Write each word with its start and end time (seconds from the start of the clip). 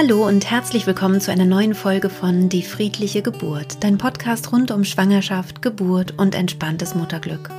Hallo 0.00 0.24
und 0.24 0.48
herzlich 0.48 0.86
willkommen 0.86 1.20
zu 1.20 1.32
einer 1.32 1.44
neuen 1.44 1.74
Folge 1.74 2.08
von 2.08 2.48
Die 2.48 2.62
friedliche 2.62 3.20
Geburt, 3.20 3.82
dein 3.82 3.98
Podcast 3.98 4.52
rund 4.52 4.70
um 4.70 4.84
Schwangerschaft, 4.84 5.60
Geburt 5.60 6.14
und 6.16 6.36
entspanntes 6.36 6.94
Mutterglück. 6.94 7.50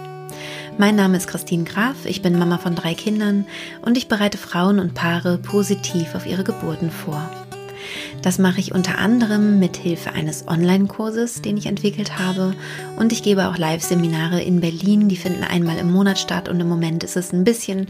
Mein 0.78 0.96
Name 0.96 1.17
ist 1.17 1.28
Christine 1.28 1.65
Graf, 1.65 2.06
ich 2.06 2.21
bin 2.21 2.39
Mama 2.39 2.57
von 2.57 2.75
drei 2.75 2.94
Kindern 2.94 3.46
und 3.81 3.97
ich 3.97 4.07
bereite 4.07 4.38
Frauen 4.38 4.79
und 4.79 4.94
Paare 4.94 5.38
positiv 5.38 6.15
auf 6.15 6.25
ihre 6.25 6.46
Geburten 6.46 6.92
vor. 6.92 7.29
Das 8.21 8.40
mache 8.40 8.62
ich 8.62 8.74
unter 8.74 8.99
anderem 8.99 9.60
mit 9.60 9.76
Hilfe 9.76 10.13
eines 10.13 10.47
Online-Kurses, 10.47 11.42
den 11.42 11.58
ich 11.58 11.65
entwickelt 11.65 12.19
habe. 12.19 12.53
Und 12.97 13.12
ich 13.12 13.21
gebe 13.24 13.47
auch 13.47 13.58
Live-Seminare 13.58 14.42
in 14.42 14.62
Berlin. 14.62 15.10
Die 15.10 15.15
finden 15.15 15.44
einmal 15.44 15.78
im 15.78 15.92
Monat 15.92 16.20
statt. 16.20 16.49
Und 16.49 16.59
im 16.59 16.67
Moment 16.67 17.03
ist 17.03 17.16
es 17.16 17.31
ein 17.31 17.45
bisschen 17.45 17.87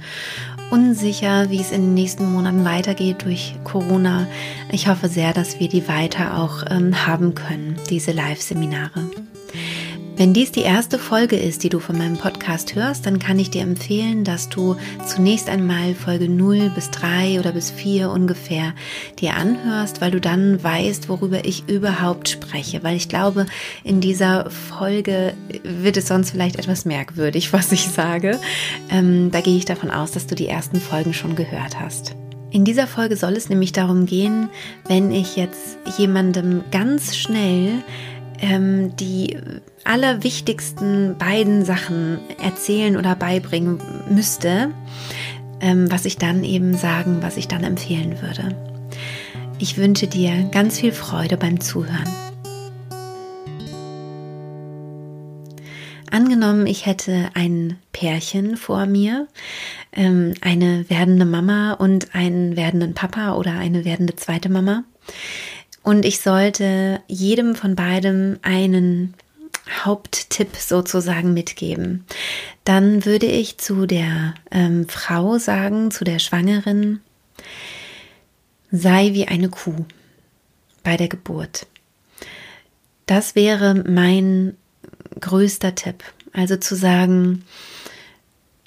unsicher, 0.69 1.49
wie 1.49 1.61
es 1.61 1.71
in 1.71 1.81
den 1.81 1.93
nächsten 1.93 2.31
Monaten 2.31 2.63
weitergeht 2.65 3.23
durch 3.23 3.55
Corona. 3.63 4.27
Ich 4.71 4.87
hoffe 4.87 5.07
sehr, 5.07 5.33
dass 5.33 5.59
wir 5.59 5.69
die 5.69 5.87
weiter 5.87 6.37
auch 6.37 6.63
ähm, 6.69 7.05
haben 7.05 7.35
können, 7.35 7.75
diese 7.89 8.11
Live-Seminare. 8.11 9.09
Wenn 10.19 10.33
dies 10.33 10.51
die 10.51 10.63
erste 10.63 10.99
Folge 10.99 11.37
ist, 11.37 11.63
die 11.63 11.69
du 11.69 11.79
von 11.79 11.97
meinem 11.97 12.17
Podcast 12.17 12.75
hörst, 12.75 13.05
dann 13.05 13.19
kann 13.19 13.39
ich 13.39 13.51
dir 13.51 13.61
empfehlen, 13.61 14.25
dass 14.25 14.49
du 14.49 14.75
zunächst 15.07 15.47
einmal 15.47 15.95
Folge 15.95 16.27
0 16.27 16.71
bis 16.75 16.91
3 16.91 17.39
oder 17.39 17.53
bis 17.53 17.71
4 17.71 18.09
ungefähr 18.09 18.73
dir 19.17 19.35
anhörst, 19.35 20.01
weil 20.01 20.11
du 20.11 20.19
dann 20.19 20.61
weißt, 20.61 21.07
worüber 21.07 21.45
ich 21.45 21.69
überhaupt 21.69 22.27
spreche. 22.27 22.83
Weil 22.83 22.97
ich 22.97 23.07
glaube, 23.07 23.45
in 23.85 24.01
dieser 24.01 24.49
Folge 24.49 25.35
wird 25.63 25.95
es 25.95 26.09
sonst 26.09 26.31
vielleicht 26.31 26.59
etwas 26.59 26.83
merkwürdig, 26.83 27.53
was 27.53 27.71
ich 27.71 27.87
sage. 27.87 28.41
Ähm, 28.91 29.31
da 29.31 29.39
gehe 29.39 29.55
ich 29.55 29.63
davon 29.63 29.89
aus, 29.89 30.11
dass 30.11 30.27
du 30.27 30.35
die 30.35 30.49
ersten 30.49 30.81
Folgen 30.81 31.13
schon 31.13 31.37
gehört 31.37 31.79
hast. 31.79 32.13
In 32.51 32.65
dieser 32.65 32.87
Folge 32.87 33.15
soll 33.15 33.37
es 33.37 33.47
nämlich 33.47 33.71
darum 33.71 34.05
gehen, 34.05 34.49
wenn 34.85 35.13
ich 35.13 35.37
jetzt 35.37 35.77
jemandem 35.97 36.65
ganz 36.71 37.15
schnell 37.15 37.83
ähm, 38.41 38.95
die 38.97 39.37
allerwichtigsten 39.89 41.17
beiden 41.17 41.65
Sachen 41.65 42.19
erzählen 42.39 42.95
oder 42.95 43.15
beibringen 43.15 43.81
müsste, 44.07 44.69
ähm, 45.61 45.91
was 45.91 46.05
ich 46.05 46.17
dann 46.17 46.43
eben 46.43 46.75
sagen, 46.77 47.17
was 47.21 47.37
ich 47.37 47.47
dann 47.47 47.63
empfehlen 47.63 48.21
würde. 48.21 48.55
Ich 49.57 49.77
wünsche 49.77 50.05
dir 50.05 50.47
ganz 50.51 50.79
viel 50.79 50.91
Freude 50.91 51.37
beim 51.37 51.59
Zuhören. 51.59 52.07
Angenommen, 56.11 56.67
ich 56.67 56.85
hätte 56.85 57.29
ein 57.33 57.77
Pärchen 57.91 58.57
vor 58.57 58.85
mir, 58.85 59.27
ähm, 59.91 60.35
eine 60.41 60.87
werdende 60.89 61.25
Mama 61.25 61.73
und 61.73 62.13
einen 62.13 62.55
werdenden 62.55 62.93
Papa 62.93 63.35
oder 63.35 63.53
eine 63.53 63.85
werdende 63.85 64.15
zweite 64.15 64.49
Mama. 64.49 64.83
Und 65.81 66.05
ich 66.05 66.19
sollte 66.19 67.01
jedem 67.07 67.55
von 67.55 67.75
beidem 67.75 68.37
einen 68.43 69.15
Haupttipp 69.83 70.55
sozusagen 70.55 71.33
mitgeben. 71.33 72.05
Dann 72.63 73.05
würde 73.05 73.27
ich 73.27 73.57
zu 73.57 73.85
der 73.85 74.33
ähm, 74.51 74.87
Frau 74.87 75.37
sagen, 75.37 75.91
zu 75.91 76.03
der 76.03 76.19
Schwangeren, 76.19 77.01
sei 78.71 79.13
wie 79.13 79.27
eine 79.27 79.49
Kuh 79.49 79.85
bei 80.83 80.97
der 80.97 81.07
Geburt. 81.07 81.67
Das 83.05 83.35
wäre 83.35 83.73
mein 83.73 84.55
größter 85.19 85.75
Tipp. 85.75 86.03
Also 86.33 86.57
zu 86.57 86.75
sagen, 86.75 87.43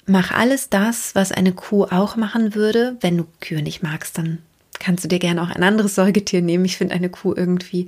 mach 0.05 0.31
alles 0.31 0.69
das, 0.69 1.15
was 1.15 1.31
eine 1.31 1.53
Kuh 1.53 1.85
auch 1.85 2.15
machen 2.15 2.55
würde. 2.55 2.97
Wenn 3.01 3.17
du 3.17 3.25
Kühe 3.39 3.61
nicht 3.61 3.83
magst, 3.83 4.17
dann 4.17 4.39
kannst 4.83 5.03
du 5.03 5.07
dir 5.07 5.19
gerne 5.19 5.41
auch 5.41 5.49
ein 5.49 5.63
anderes 5.63 5.95
Säugetier 5.95 6.41
nehmen. 6.41 6.65
Ich 6.65 6.77
finde 6.77 6.93
eine 6.93 7.09
Kuh 7.09 7.33
irgendwie, 7.33 7.87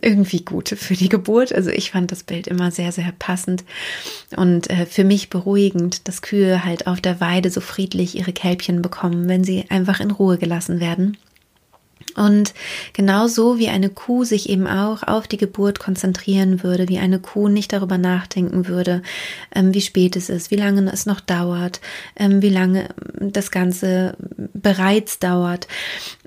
irgendwie 0.00 0.44
gut 0.44 0.68
für 0.68 0.94
die 0.94 1.08
Geburt. 1.08 1.52
Also 1.52 1.70
ich 1.70 1.90
fand 1.90 2.12
das 2.12 2.22
Bild 2.22 2.46
immer 2.46 2.70
sehr, 2.70 2.92
sehr 2.92 3.12
passend 3.18 3.64
und 4.36 4.70
äh, 4.70 4.86
für 4.86 5.04
mich 5.04 5.30
beruhigend, 5.30 6.06
dass 6.06 6.22
Kühe 6.22 6.64
halt 6.64 6.86
auf 6.86 7.00
der 7.00 7.20
Weide 7.20 7.50
so 7.50 7.60
friedlich 7.60 8.16
ihre 8.16 8.32
Kälbchen 8.32 8.82
bekommen, 8.82 9.28
wenn 9.28 9.44
sie 9.44 9.64
einfach 9.70 10.00
in 10.00 10.10
Ruhe 10.10 10.38
gelassen 10.38 10.80
werden. 10.80 11.16
Und 12.16 12.54
genauso 12.92 13.58
wie 13.58 13.68
eine 13.68 13.88
Kuh 13.90 14.24
sich 14.24 14.48
eben 14.48 14.66
auch 14.66 15.02
auf 15.02 15.26
die 15.26 15.36
Geburt 15.36 15.78
konzentrieren 15.78 16.62
würde, 16.62 16.88
wie 16.88 16.98
eine 16.98 17.18
Kuh 17.18 17.48
nicht 17.48 17.72
darüber 17.72 17.98
nachdenken 17.98 18.68
würde, 18.68 19.02
ähm, 19.54 19.74
wie 19.74 19.80
spät 19.80 20.16
es 20.16 20.28
ist, 20.28 20.50
wie 20.50 20.56
lange 20.56 20.92
es 20.92 21.06
noch 21.06 21.20
dauert, 21.20 21.80
ähm, 22.16 22.42
wie 22.42 22.50
lange 22.50 22.88
das 23.20 23.50
Ganze 23.50 24.16
bereits 24.52 25.18
dauert, 25.18 25.66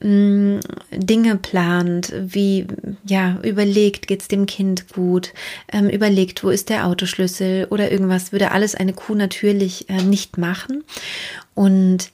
ähm, 0.01 0.59
Dinge 0.91 1.37
plant, 1.37 2.13
wie 2.19 2.67
ja 3.05 3.39
überlegt, 3.43 4.07
geht's 4.07 4.27
dem 4.27 4.45
Kind 4.45 4.89
gut, 4.89 5.33
ähm, 5.71 5.89
überlegt, 5.89 6.43
wo 6.43 6.49
ist 6.49 6.69
der 6.69 6.87
Autoschlüssel 6.87 7.67
oder 7.69 7.91
irgendwas, 7.91 8.31
würde 8.31 8.51
alles 8.51 8.75
eine 8.75 8.93
Kuh 8.93 9.15
natürlich 9.15 9.89
äh, 9.89 10.01
nicht 10.01 10.37
machen. 10.37 10.83
Und 11.53 12.11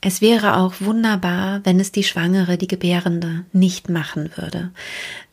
es 0.00 0.20
wäre 0.20 0.56
auch 0.56 0.74
wunderbar, 0.80 1.60
wenn 1.64 1.78
es 1.78 1.92
die 1.92 2.04
Schwangere, 2.04 2.56
die 2.56 2.68
Gebärende 2.68 3.44
nicht 3.52 3.88
machen 3.88 4.30
würde. 4.36 4.70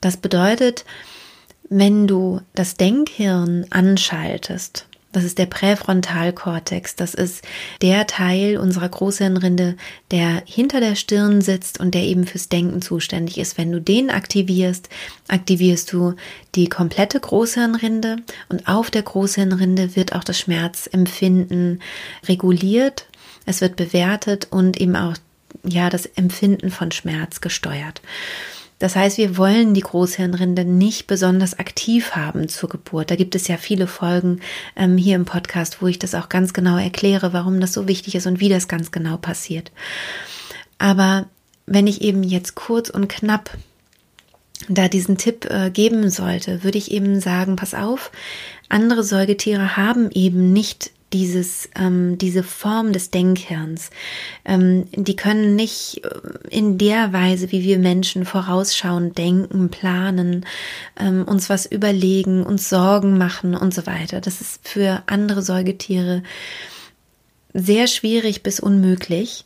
Das 0.02 0.18
bedeutet, 0.18 0.86
wenn 1.70 2.08
du 2.08 2.42
das 2.54 2.76
Denkhirn 2.76 3.66
anschaltest, 3.70 4.88
das 5.14 5.24
ist 5.24 5.38
der 5.38 5.46
Präfrontalkortex, 5.46 6.96
das 6.96 7.14
ist 7.14 7.44
der 7.82 8.08
Teil 8.08 8.58
unserer 8.58 8.90
Großhirnrinde, 8.90 9.78
der 10.12 10.44
hinter 10.46 10.80
der 10.80 10.96
Stirn 10.96 11.42
sitzt 11.42 11.80
und 11.80 11.96
der 11.96 12.04
eben 12.04 12.28
fürs 12.28 12.50
Denken 12.50 12.82
zuständig 12.82 13.38
ist. 13.38 13.58
Wenn 13.58 13.72
du 13.72 13.82
den 13.82 14.10
aktivierst, 14.10 14.90
aktivierst 15.28 15.92
du 15.94 16.14
die 16.56 16.68
komplette 16.68 17.20
Großhirnrinde 17.20 18.18
und 18.50 18.68
auf 18.68 18.92
der 18.92 19.02
Großhirnrinde 19.02 19.96
wird 19.96 20.14
auch 20.14 20.26
das 20.26 20.40
Schmerzempfinden 20.40 21.82
reguliert 22.28 23.08
es 23.48 23.62
wird 23.62 23.76
bewertet 23.76 24.48
und 24.52 24.80
eben 24.80 24.96
auch 24.96 25.16
ja 25.64 25.90
das 25.90 26.06
Empfinden 26.06 26.70
von 26.70 26.92
Schmerz 26.92 27.42
gesteuert. 27.42 28.02
Das 28.80 28.96
heißt, 28.96 29.18
wir 29.18 29.38
wollen 29.38 29.74
die 29.74 29.82
Großhirnrinde 29.82 30.64
nicht 30.64 31.08
besonders 31.08 31.58
aktiv 31.58 32.12
haben 32.12 32.48
zur 32.48 32.70
Geburt. 32.70 33.10
Da 33.10 33.16
gibt 33.16 33.34
es 33.34 33.48
ja 33.48 33.58
viele 33.58 33.88
Folgen 33.88 34.42
ähm, 34.76 34.98
hier 34.98 35.16
im 35.16 35.26
Podcast, 35.26 35.82
wo 35.82 35.88
ich 35.88 35.98
das 35.98 36.14
auch 36.14 36.30
ganz 36.30 36.54
genau 36.54 36.78
erkläre, 36.78 37.34
warum 37.34 37.60
das 37.60 37.74
so 37.74 37.88
wichtig 37.88 38.14
ist 38.14 38.28
und 38.28 38.40
wie 38.40 38.50
das 38.50 38.68
ganz 38.68 38.92
genau 38.92 39.18
passiert. 39.18 39.72
Aber 40.78 41.26
wenn 41.66 41.88
ich 41.88 42.02
eben 42.02 42.22
jetzt 42.22 42.54
kurz 42.54 42.90
und 42.90 43.08
knapp 43.08 43.50
da 44.70 44.88
diesen 44.88 45.18
Tipp 45.18 45.46
äh, 45.50 45.72
geben 45.72 46.10
sollte, 46.12 46.64
würde 46.64 46.78
ich 46.78 46.92
eben 46.92 47.20
sagen, 47.20 47.56
pass 47.56 47.74
auf, 47.74 48.12
andere 48.70 49.04
Säugetiere 49.04 49.76
haben 49.78 50.12
eben 50.12 50.54
nicht 50.54 50.92
dieses, 51.14 51.70
ähm, 51.76 52.18
diese 52.18 52.44
Form 52.44 52.92
des 52.92 53.12
Denkhirns. 53.12 53.90
Ähm, 54.44 54.88
die 54.94 55.16
können 55.16 55.56
nicht 55.56 56.04
äh, 56.04 56.10
in 56.50 56.78
der 56.78 57.14
Weise, 57.14 57.52
wie 57.52 57.64
wir 57.64 57.80
Menschen 57.80 58.26
vorausschauen, 58.26 59.14
denken, 59.14 59.70
planen, 59.70 60.46
ähm, 61.00 61.24
uns 61.24 61.50
was 61.50 61.66
überlegen, 61.66 62.44
uns 62.44 62.70
Sorgen 62.70 63.18
machen 63.18 63.56
und 63.56 63.74
so 63.74 63.86
weiter. 63.86 64.20
Das 64.20 64.42
ist 64.42 64.68
für 64.68 65.04
andere 65.08 65.42
Säugetiere 65.42 66.24
sehr 67.54 67.88
schwierig 67.88 68.44
bis 68.44 68.60
unmöglich. 68.60 69.46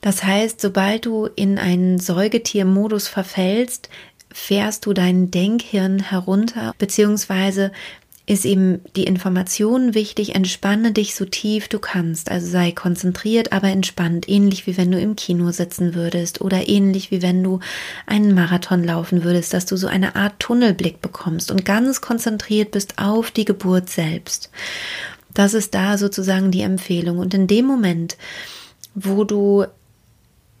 Das 0.00 0.24
heißt, 0.24 0.60
sobald 0.60 1.06
du 1.06 1.26
in 1.26 1.58
einen 1.58 1.98
Säugetiermodus 1.98 3.08
verfällst, 3.08 3.90
fährst 4.32 4.86
du 4.86 4.92
dein 4.92 5.30
Denkhirn 5.30 5.98
herunter, 5.98 6.74
beziehungsweise 6.78 7.72
ist 8.28 8.44
eben 8.44 8.80
die 8.96 9.04
Information 9.04 9.94
wichtig, 9.94 10.34
entspanne 10.34 10.90
dich 10.90 11.14
so 11.14 11.24
tief 11.24 11.68
du 11.68 11.78
kannst, 11.78 12.28
also 12.28 12.48
sei 12.48 12.72
konzentriert, 12.72 13.52
aber 13.52 13.68
entspannt, 13.68 14.28
ähnlich 14.28 14.66
wie 14.66 14.76
wenn 14.76 14.90
du 14.90 14.98
im 14.98 15.14
Kino 15.14 15.52
sitzen 15.52 15.94
würdest 15.94 16.40
oder 16.40 16.68
ähnlich 16.68 17.12
wie 17.12 17.22
wenn 17.22 17.44
du 17.44 17.60
einen 18.04 18.34
Marathon 18.34 18.82
laufen 18.82 19.22
würdest, 19.22 19.54
dass 19.54 19.64
du 19.64 19.76
so 19.76 19.86
eine 19.86 20.16
Art 20.16 20.40
Tunnelblick 20.40 21.00
bekommst 21.00 21.52
und 21.52 21.64
ganz 21.64 22.00
konzentriert 22.00 22.72
bist 22.72 22.98
auf 22.98 23.30
die 23.30 23.44
Geburt 23.44 23.88
selbst. 23.88 24.50
Das 25.32 25.54
ist 25.54 25.74
da 25.74 25.96
sozusagen 25.96 26.50
die 26.50 26.62
Empfehlung 26.62 27.18
und 27.18 27.32
in 27.32 27.46
dem 27.46 27.66
Moment, 27.66 28.16
wo 28.94 29.22
du 29.22 29.66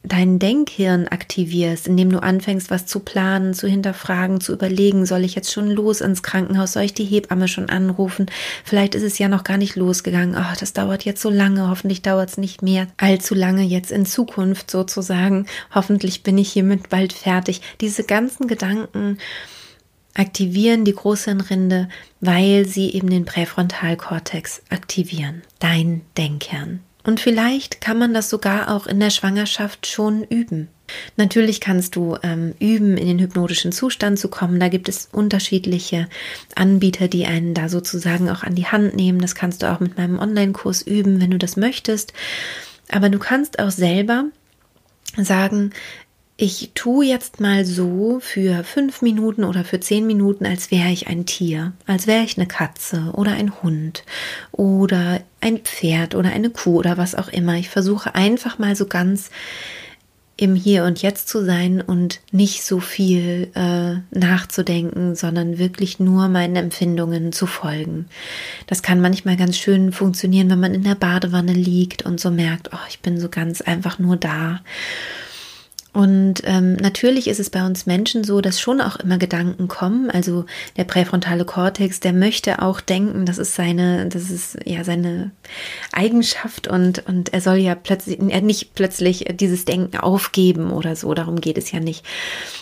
dein 0.06 0.38
Denkhirn 0.38 1.08
aktivierst, 1.08 1.88
indem 1.88 2.10
du 2.10 2.22
anfängst, 2.22 2.70
was 2.70 2.86
zu 2.86 3.00
planen, 3.00 3.54
zu 3.54 3.66
hinterfragen, 3.66 4.40
zu 4.40 4.52
überlegen, 4.52 5.04
soll 5.04 5.24
ich 5.24 5.34
jetzt 5.34 5.52
schon 5.52 5.70
los 5.70 6.00
ins 6.00 6.22
Krankenhaus, 6.22 6.72
soll 6.72 6.84
ich 6.84 6.94
die 6.94 7.04
Hebamme 7.04 7.48
schon 7.48 7.68
anrufen? 7.68 8.26
Vielleicht 8.64 8.94
ist 8.94 9.02
es 9.02 9.18
ja 9.18 9.28
noch 9.28 9.44
gar 9.44 9.56
nicht 9.56 9.76
losgegangen. 9.76 10.36
Oh, 10.38 10.54
das 10.58 10.72
dauert 10.72 11.04
jetzt 11.04 11.22
so 11.22 11.30
lange, 11.30 11.68
hoffentlich 11.68 12.02
dauert 12.02 12.30
es 12.30 12.38
nicht 12.38 12.62
mehr 12.62 12.86
allzu 12.96 13.34
lange 13.34 13.62
jetzt 13.62 13.90
in 13.90 14.06
Zukunft 14.06 14.70
sozusagen. 14.70 15.46
Hoffentlich 15.74 16.22
bin 16.22 16.38
ich 16.38 16.52
hiermit 16.52 16.88
bald 16.88 17.12
fertig. 17.12 17.60
Diese 17.80 18.04
ganzen 18.04 18.46
Gedanken 18.46 19.18
aktivieren 20.14 20.84
die 20.84 20.94
Großhirnrinde, 20.94 21.88
weil 22.20 22.66
sie 22.66 22.92
eben 22.92 23.10
den 23.10 23.24
Präfrontalkortex 23.24 24.62
aktivieren, 24.70 25.42
dein 25.58 26.02
Denkhirn. 26.16 26.80
Und 27.06 27.20
vielleicht 27.20 27.80
kann 27.80 28.00
man 28.00 28.12
das 28.12 28.28
sogar 28.28 28.68
auch 28.68 28.88
in 28.88 28.98
der 28.98 29.10
Schwangerschaft 29.10 29.86
schon 29.86 30.24
üben. 30.24 30.66
Natürlich 31.16 31.60
kannst 31.60 31.94
du 31.94 32.16
ähm, 32.24 32.52
üben, 32.58 32.96
in 32.96 33.06
den 33.06 33.20
hypnotischen 33.20 33.70
Zustand 33.70 34.18
zu 34.18 34.26
kommen. 34.26 34.58
Da 34.58 34.68
gibt 34.68 34.88
es 34.88 35.08
unterschiedliche 35.12 36.08
Anbieter, 36.56 37.06
die 37.06 37.24
einen 37.26 37.54
da 37.54 37.68
sozusagen 37.68 38.28
auch 38.28 38.42
an 38.42 38.56
die 38.56 38.66
Hand 38.66 38.96
nehmen. 38.96 39.20
Das 39.20 39.36
kannst 39.36 39.62
du 39.62 39.72
auch 39.72 39.78
mit 39.78 39.96
meinem 39.96 40.18
Online-Kurs 40.18 40.82
üben, 40.82 41.20
wenn 41.20 41.30
du 41.30 41.38
das 41.38 41.56
möchtest. 41.56 42.12
Aber 42.90 43.08
du 43.08 43.20
kannst 43.20 43.60
auch 43.60 43.70
selber 43.70 44.24
sagen, 45.16 45.70
ich 46.38 46.72
tue 46.74 47.06
jetzt 47.06 47.40
mal 47.40 47.64
so 47.64 48.20
für 48.20 48.62
fünf 48.62 49.00
Minuten 49.00 49.42
oder 49.42 49.64
für 49.64 49.80
zehn 49.80 50.06
Minuten, 50.06 50.44
als 50.44 50.70
wäre 50.70 50.90
ich 50.90 51.06
ein 51.06 51.24
Tier, 51.24 51.72
als 51.86 52.06
wäre 52.06 52.24
ich 52.24 52.36
eine 52.36 52.46
Katze 52.46 53.12
oder 53.14 53.32
ein 53.32 53.62
Hund 53.62 54.04
oder 54.52 55.22
ein 55.40 55.58
Pferd 55.58 56.14
oder 56.14 56.30
eine 56.30 56.50
Kuh 56.50 56.76
oder 56.76 56.98
was 56.98 57.14
auch 57.14 57.28
immer. 57.28 57.54
Ich 57.54 57.70
versuche 57.70 58.14
einfach 58.14 58.58
mal 58.58 58.76
so 58.76 58.86
ganz 58.86 59.30
im 60.36 60.54
Hier 60.54 60.84
und 60.84 61.00
Jetzt 61.00 61.28
zu 61.28 61.42
sein 61.42 61.80
und 61.80 62.20
nicht 62.30 62.62
so 62.62 62.80
viel 62.80 63.50
äh, 63.54 63.96
nachzudenken, 64.10 65.14
sondern 65.14 65.56
wirklich 65.56 65.98
nur 65.98 66.28
meinen 66.28 66.56
Empfindungen 66.56 67.32
zu 67.32 67.46
folgen. 67.46 68.06
Das 68.66 68.82
kann 68.82 69.00
manchmal 69.00 69.38
ganz 69.38 69.56
schön 69.56 69.92
funktionieren, 69.92 70.50
wenn 70.50 70.60
man 70.60 70.74
in 70.74 70.84
der 70.84 70.94
Badewanne 70.94 71.54
liegt 71.54 72.02
und 72.02 72.20
so 72.20 72.30
merkt, 72.30 72.74
oh, 72.74 72.86
ich 72.90 73.00
bin 73.00 73.18
so 73.18 73.30
ganz 73.30 73.62
einfach 73.62 73.98
nur 73.98 74.18
da. 74.18 74.60
Und 75.96 76.42
ähm, 76.44 76.74
natürlich 76.74 77.26
ist 77.26 77.40
es 77.40 77.48
bei 77.48 77.64
uns 77.64 77.86
Menschen 77.86 78.22
so, 78.22 78.42
dass 78.42 78.60
schon 78.60 78.82
auch 78.82 78.96
immer 78.96 79.16
Gedanken 79.16 79.66
kommen. 79.66 80.10
Also 80.10 80.44
der 80.76 80.84
präfrontale 80.84 81.46
Kortex, 81.46 82.00
der 82.00 82.12
möchte 82.12 82.60
auch 82.60 82.82
denken, 82.82 83.24
das 83.24 83.38
ist 83.38 83.54
seine, 83.54 84.06
das 84.10 84.28
ist 84.28 84.58
ja 84.66 84.84
seine 84.84 85.30
Eigenschaft 85.92 86.68
und 86.68 87.06
und 87.08 87.32
er 87.32 87.40
soll 87.40 87.56
ja 87.56 87.74
plötzlich, 87.74 88.18
er 88.28 88.42
nicht 88.42 88.74
plötzlich 88.74 89.24
dieses 89.40 89.64
Denken 89.64 89.96
aufgeben 89.96 90.70
oder 90.70 90.96
so. 90.96 91.14
Darum 91.14 91.40
geht 91.40 91.56
es 91.56 91.72
ja 91.72 91.80
nicht. 91.80 92.04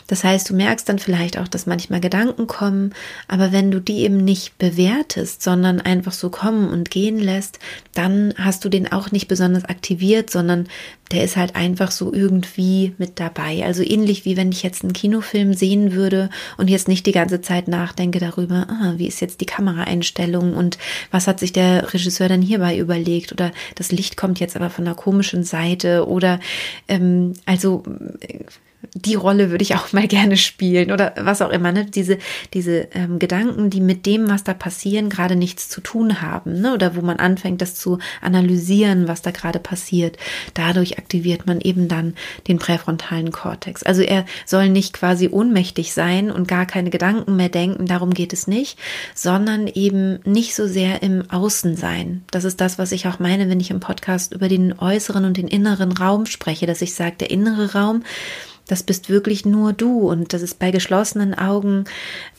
Das 0.06 0.22
heißt, 0.22 0.48
du 0.48 0.54
merkst 0.54 0.88
dann 0.88 1.00
vielleicht 1.00 1.36
auch, 1.36 1.48
dass 1.48 1.66
manchmal 1.66 2.00
Gedanken 2.00 2.46
kommen, 2.46 2.94
aber 3.26 3.50
wenn 3.50 3.72
du 3.72 3.81
die 3.81 4.02
eben 4.02 4.19
nicht 4.19 4.58
bewertest, 4.58 5.42
sondern 5.42 5.81
einfach 5.81 6.12
so 6.12 6.31
kommen 6.31 6.69
und 6.69 6.88
gehen 6.88 7.19
lässt, 7.19 7.58
dann 7.94 8.32
hast 8.38 8.64
du 8.64 8.69
den 8.69 8.92
auch 8.92 9.10
nicht 9.10 9.26
besonders 9.26 9.64
aktiviert, 9.64 10.31
sondern 10.31 10.69
der 11.12 11.24
ist 11.24 11.36
halt 11.36 11.54
einfach 11.54 11.90
so 11.90 12.12
irgendwie 12.12 12.94
mit 12.98 13.20
dabei. 13.20 13.64
Also 13.64 13.82
ähnlich 13.82 14.24
wie 14.24 14.36
wenn 14.36 14.52
ich 14.52 14.62
jetzt 14.62 14.82
einen 14.82 14.92
Kinofilm 14.92 15.54
sehen 15.54 15.92
würde 15.92 16.30
und 16.56 16.70
jetzt 16.70 16.88
nicht 16.88 17.06
die 17.06 17.12
ganze 17.12 17.40
Zeit 17.40 17.68
nachdenke 17.68 18.18
darüber, 18.18 18.66
ah, 18.68 18.94
wie 18.96 19.06
ist 19.06 19.20
jetzt 19.20 19.40
die 19.40 19.46
Kameraeinstellung 19.46 20.54
und 20.54 20.78
was 21.10 21.26
hat 21.26 21.40
sich 21.40 21.52
der 21.52 21.92
Regisseur 21.92 22.28
dann 22.28 22.42
hierbei 22.42 22.78
überlegt 22.78 23.32
oder 23.32 23.52
das 23.74 23.92
Licht 23.92 24.16
kommt 24.16 24.40
jetzt 24.40 24.56
aber 24.56 24.70
von 24.70 24.86
einer 24.86 24.96
komischen 24.96 25.44
Seite 25.44 26.08
oder 26.08 26.40
ähm, 26.88 27.34
also 27.44 27.82
die 28.94 29.14
Rolle 29.14 29.50
würde 29.50 29.62
ich 29.62 29.75
auch 29.75 29.92
mal 29.92 30.06
gerne 30.08 30.36
spielen 30.36 30.90
oder 30.90 31.14
was 31.19 31.42
auch 31.42 31.50
immer. 31.50 31.72
Ne? 31.72 31.84
Diese, 31.86 32.19
diese 32.52 32.88
ähm, 32.92 33.19
Gedanken, 33.19 33.70
die 33.70 33.81
mit 33.81 34.06
dem, 34.06 34.28
was 34.28 34.44
da 34.44 34.54
passieren, 34.54 35.08
gerade 35.08 35.36
nichts 35.36 35.69
zu 35.69 35.81
tun 35.81 36.20
haben. 36.20 36.60
Ne? 36.60 36.75
Oder 36.75 36.96
wo 36.96 37.00
man 37.00 37.19
anfängt, 37.19 37.60
das 37.60 37.75
zu 37.75 37.98
analysieren, 38.20 39.08
was 39.08 39.22
da 39.22 39.31
gerade 39.31 39.58
passiert. 39.58 40.16
Dadurch 40.54 40.98
aktiviert 40.98 41.46
man 41.46 41.60
eben 41.60 41.88
dann 41.88 42.14
den 42.48 42.58
präfrontalen 42.58 43.32
Kortex. 43.32 43.82
Also 43.82 44.02
er 44.02 44.25
soll 44.46 44.69
nicht 44.69 44.92
quasi 44.92 45.28
ohnmächtig 45.28 45.92
sein 45.92 46.31
und 46.31 46.48
gar 46.48 46.66
keine 46.66 46.90
Gedanken 46.90 47.36
mehr 47.36 47.48
denken, 47.48 47.86
darum 47.86 48.14
geht 48.14 48.32
es 48.32 48.46
nicht, 48.46 48.78
sondern 49.14 49.66
eben 49.66 50.20
nicht 50.25 50.54
so 50.54 50.66
sehr 50.66 51.02
im 51.02 51.31
Außen 51.31 51.76
sein. 51.76 52.25
Das 52.31 52.44
ist 52.44 52.60
das, 52.60 52.78
was 52.78 52.92
ich 52.92 53.06
auch 53.06 53.19
meine, 53.19 53.48
wenn 53.48 53.60
ich 53.60 53.70
im 53.70 53.81
Podcast 53.81 54.32
über 54.32 54.48
den 54.48 54.78
äußeren 54.78 55.25
und 55.25 55.36
den 55.36 55.48
inneren 55.48 55.92
Raum 55.92 56.26
spreche, 56.26 56.66
dass 56.66 56.82
ich 56.82 56.94
sage, 56.94 57.16
der 57.20 57.31
innere 57.31 57.72
Raum, 57.72 58.02
das 58.66 58.82
bist 58.82 59.08
wirklich 59.08 59.44
nur 59.44 59.72
du 59.72 60.08
und 60.08 60.32
das 60.32 60.43
ist 60.43 60.58
bei 60.58 60.70
geschlossenen 60.70 61.34
Augen, 61.34 61.84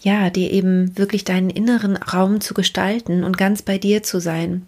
ja, 0.01 0.29
dir 0.29 0.51
eben 0.51 0.97
wirklich 0.97 1.23
deinen 1.23 1.49
inneren 1.49 1.97
Raum 1.97 2.41
zu 2.41 2.53
gestalten 2.53 3.23
und 3.23 3.37
ganz 3.37 3.61
bei 3.61 3.77
dir 3.77 4.03
zu 4.03 4.19
sein. 4.19 4.65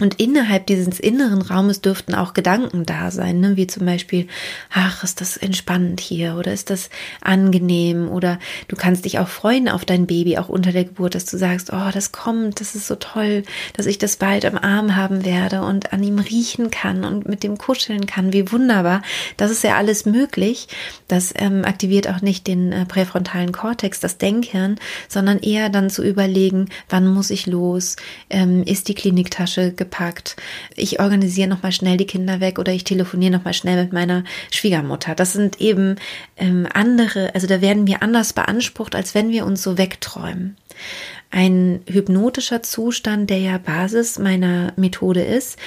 Und 0.00 0.20
innerhalb 0.20 0.66
dieses 0.66 0.98
inneren 0.98 1.40
Raumes 1.40 1.80
dürften 1.80 2.14
auch 2.14 2.34
Gedanken 2.34 2.84
da 2.84 3.12
sein, 3.12 3.38
ne? 3.38 3.56
wie 3.56 3.68
zum 3.68 3.86
Beispiel, 3.86 4.26
ach, 4.72 5.04
ist 5.04 5.20
das 5.20 5.36
entspannend 5.36 6.00
hier 6.00 6.34
oder 6.36 6.52
ist 6.52 6.70
das 6.70 6.90
angenehm 7.20 8.08
oder 8.08 8.40
du 8.66 8.74
kannst 8.74 9.04
dich 9.04 9.20
auch 9.20 9.28
freuen 9.28 9.68
auf 9.68 9.84
dein 9.84 10.06
Baby, 10.06 10.36
auch 10.38 10.48
unter 10.48 10.72
der 10.72 10.84
Geburt, 10.84 11.14
dass 11.14 11.26
du 11.26 11.36
sagst, 11.36 11.72
oh, 11.72 11.90
das 11.92 12.10
kommt, 12.10 12.60
das 12.60 12.74
ist 12.74 12.88
so 12.88 12.96
toll, 12.96 13.44
dass 13.76 13.86
ich 13.86 13.98
das 13.98 14.16
bald 14.16 14.44
am 14.44 14.58
Arm 14.58 14.96
haben 14.96 15.24
werde 15.24 15.62
und 15.62 15.92
an 15.92 16.02
ihm 16.02 16.18
riechen 16.18 16.72
kann 16.72 17.04
und 17.04 17.28
mit 17.28 17.44
dem 17.44 17.56
kuscheln 17.56 18.06
kann, 18.06 18.32
wie 18.32 18.50
wunderbar. 18.50 19.02
Das 19.36 19.52
ist 19.52 19.62
ja 19.62 19.76
alles 19.76 20.06
möglich. 20.06 20.66
Das 21.06 21.32
ähm, 21.36 21.64
aktiviert 21.64 22.08
auch 22.08 22.20
nicht 22.20 22.48
den 22.48 22.72
äh, 22.72 22.84
präfrontalen 22.84 23.52
Kortex, 23.52 24.00
das 24.00 24.18
Denkhirn, 24.18 24.76
sondern 25.08 25.38
eher 25.38 25.68
dann 25.68 25.88
zu 25.88 26.02
überlegen, 26.02 26.68
wann 26.88 27.06
muss 27.06 27.30
ich 27.30 27.46
los, 27.46 27.94
ähm, 28.28 28.64
ist 28.64 28.88
die 28.88 28.94
Kliniktasche 28.94 29.72
gepackt. 29.84 30.36
Ich 30.74 31.00
organisiere 31.00 31.48
noch 31.48 31.62
mal 31.62 31.72
schnell 31.72 31.96
die 31.96 32.06
Kinder 32.06 32.40
weg 32.40 32.58
oder 32.58 32.72
ich 32.72 32.84
telefoniere 32.84 33.32
noch 33.32 33.44
mal 33.44 33.52
schnell 33.52 33.82
mit 33.82 33.92
meiner 33.92 34.24
Schwiegermutter. 34.50 35.14
Das 35.14 35.32
sind 35.32 35.60
eben 35.60 35.96
ähm, 36.36 36.66
andere, 36.72 37.34
also 37.34 37.46
da 37.46 37.60
werden 37.60 37.86
wir 37.86 38.02
anders 38.02 38.32
beansprucht, 38.32 38.94
als 38.94 39.14
wenn 39.14 39.30
wir 39.30 39.44
uns 39.44 39.62
so 39.62 39.78
wegträumen. 39.78 40.56
Ein 41.30 41.80
hypnotischer 41.88 42.62
Zustand, 42.62 43.28
der 43.30 43.38
ja 43.38 43.58
Basis 43.58 44.18
meiner 44.18 44.72
Methode 44.76 45.22
ist, 45.22 45.58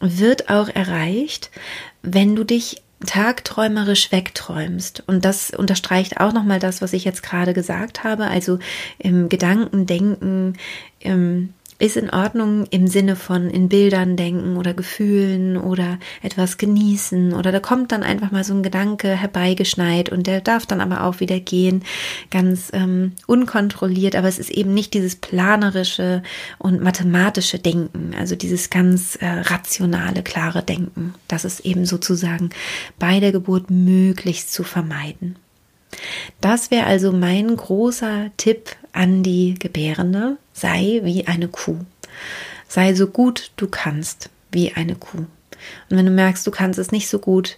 wird 0.00 0.50
auch 0.50 0.68
erreicht, 0.68 1.50
wenn 2.02 2.36
du 2.36 2.44
dich 2.44 2.82
tagträumerisch 3.04 4.12
wegträumst. 4.12 5.02
Und 5.06 5.24
das 5.24 5.50
unterstreicht 5.50 6.20
auch 6.20 6.32
nochmal 6.32 6.58
das, 6.58 6.80
was 6.80 6.92
ich 6.92 7.04
jetzt 7.04 7.22
gerade 7.22 7.52
gesagt 7.52 8.04
habe. 8.04 8.26
Also 8.26 8.58
im 8.98 9.28
Gedanken, 9.28 9.86
Denken, 9.86 10.54
im 11.00 11.52
ist 11.78 11.96
in 11.96 12.10
Ordnung 12.10 12.66
im 12.70 12.86
Sinne 12.86 13.16
von 13.16 13.50
in 13.50 13.68
Bildern 13.68 14.16
denken 14.16 14.56
oder 14.56 14.72
Gefühlen 14.72 15.56
oder 15.56 15.98
etwas 16.22 16.56
genießen 16.56 17.34
oder 17.34 17.52
da 17.52 17.60
kommt 17.60 17.92
dann 17.92 18.02
einfach 18.02 18.30
mal 18.30 18.44
so 18.44 18.54
ein 18.54 18.62
Gedanke 18.62 19.08
herbeigeschneit 19.08 20.10
und 20.10 20.26
der 20.26 20.40
darf 20.40 20.64
dann 20.64 20.80
aber 20.80 21.04
auch 21.04 21.20
wieder 21.20 21.38
gehen, 21.38 21.82
ganz 22.30 22.70
ähm, 22.72 23.12
unkontrolliert, 23.26 24.16
aber 24.16 24.28
es 24.28 24.38
ist 24.38 24.50
eben 24.50 24.72
nicht 24.72 24.94
dieses 24.94 25.16
planerische 25.16 26.22
und 26.58 26.82
mathematische 26.82 27.58
Denken, 27.58 28.14
also 28.18 28.36
dieses 28.36 28.70
ganz 28.70 29.16
äh, 29.16 29.26
rationale, 29.26 30.22
klare 30.22 30.62
Denken. 30.62 31.14
Das 31.28 31.44
ist 31.44 31.60
eben 31.60 31.84
sozusagen 31.84 32.50
bei 32.98 33.20
der 33.20 33.32
Geburt 33.32 33.70
möglichst 33.70 34.52
zu 34.52 34.64
vermeiden. 34.64 35.36
Das 36.40 36.70
wäre 36.70 36.86
also 36.86 37.12
mein 37.12 37.56
großer 37.56 38.30
Tipp 38.36 38.76
an 38.96 39.22
die 39.22 39.54
Gebärende. 39.58 40.36
Sei 40.52 41.00
wie 41.04 41.26
eine 41.26 41.48
Kuh. 41.48 41.78
Sei 42.68 42.94
so 42.94 43.06
gut 43.06 43.52
du 43.56 43.68
kannst 43.68 44.30
wie 44.50 44.72
eine 44.72 44.94
Kuh. 44.94 45.26
Und 45.90 45.96
wenn 45.96 46.06
du 46.06 46.12
merkst, 46.12 46.46
du 46.46 46.50
kannst 46.50 46.78
es 46.78 46.92
nicht 46.92 47.08
so 47.08 47.18
gut, 47.18 47.56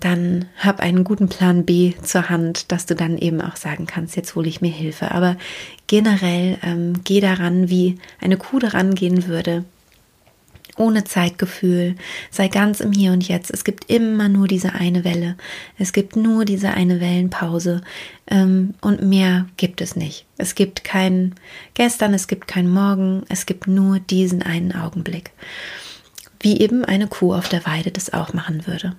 dann 0.00 0.46
hab 0.58 0.80
einen 0.80 1.02
guten 1.02 1.28
Plan 1.28 1.64
B 1.64 1.94
zur 2.02 2.28
Hand, 2.28 2.70
dass 2.70 2.86
du 2.86 2.94
dann 2.94 3.18
eben 3.18 3.40
auch 3.40 3.56
sagen 3.56 3.86
kannst, 3.86 4.16
jetzt 4.16 4.34
hole 4.36 4.48
ich 4.48 4.60
mir 4.60 4.70
Hilfe. 4.70 5.10
Aber 5.10 5.36
generell 5.86 6.58
ähm, 6.62 7.00
geh 7.04 7.20
daran, 7.20 7.68
wie 7.68 7.98
eine 8.20 8.36
Kuh 8.36 8.58
daran 8.58 8.94
gehen 8.94 9.26
würde 9.26 9.64
ohne 10.78 11.04
Zeitgefühl, 11.04 11.96
sei 12.30 12.48
ganz 12.48 12.80
im 12.80 12.92
Hier 12.92 13.12
und 13.12 13.26
Jetzt. 13.26 13.50
Es 13.50 13.64
gibt 13.64 13.90
immer 13.90 14.28
nur 14.28 14.48
diese 14.48 14.72
eine 14.74 15.04
Welle. 15.04 15.36
Es 15.78 15.92
gibt 15.92 16.16
nur 16.16 16.44
diese 16.44 16.70
eine 16.70 17.00
Wellenpause. 17.00 17.82
Ähm, 18.30 18.74
und 18.80 19.02
mehr 19.02 19.46
gibt 19.56 19.80
es 19.80 19.96
nicht. 19.96 20.26
Es 20.36 20.54
gibt 20.54 20.84
kein 20.84 21.34
Gestern, 21.74 22.14
es 22.14 22.28
gibt 22.28 22.48
kein 22.48 22.68
Morgen, 22.68 23.24
es 23.28 23.46
gibt 23.46 23.66
nur 23.66 23.98
diesen 23.98 24.42
einen 24.42 24.72
Augenblick. 24.72 25.30
Wie 26.40 26.60
eben 26.60 26.84
eine 26.84 27.08
Kuh 27.08 27.34
auf 27.34 27.48
der 27.48 27.66
Weide 27.66 27.90
das 27.90 28.12
auch 28.12 28.32
machen 28.32 28.66
würde. 28.66 28.94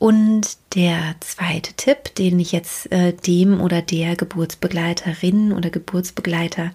Und 0.00 0.56
der 0.74 1.14
zweite 1.20 1.74
Tipp, 1.74 2.14
den 2.14 2.40
ich 2.40 2.52
jetzt 2.52 2.90
äh, 2.90 3.12
dem 3.12 3.60
oder 3.60 3.82
der 3.82 4.16
Geburtsbegleiterin 4.16 5.52
oder 5.52 5.68
Geburtsbegleiter 5.68 6.72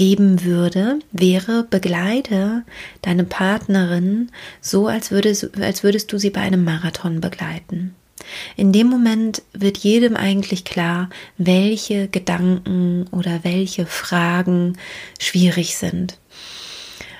geben 0.00 0.44
würde, 0.44 0.98
wäre, 1.12 1.66
begleite 1.68 2.62
deine 3.02 3.24
Partnerin 3.24 4.30
so, 4.62 4.86
als 4.86 5.10
würdest, 5.10 5.60
als 5.60 5.82
würdest 5.82 6.10
du 6.10 6.16
sie 6.16 6.30
bei 6.30 6.40
einem 6.40 6.64
Marathon 6.64 7.20
begleiten. 7.20 7.94
In 8.56 8.72
dem 8.72 8.86
Moment 8.86 9.42
wird 9.52 9.76
jedem 9.76 10.16
eigentlich 10.16 10.64
klar, 10.64 11.10
welche 11.36 12.08
Gedanken 12.08 13.08
oder 13.10 13.40
welche 13.44 13.84
Fragen 13.84 14.78
schwierig 15.18 15.76
sind. 15.76 16.16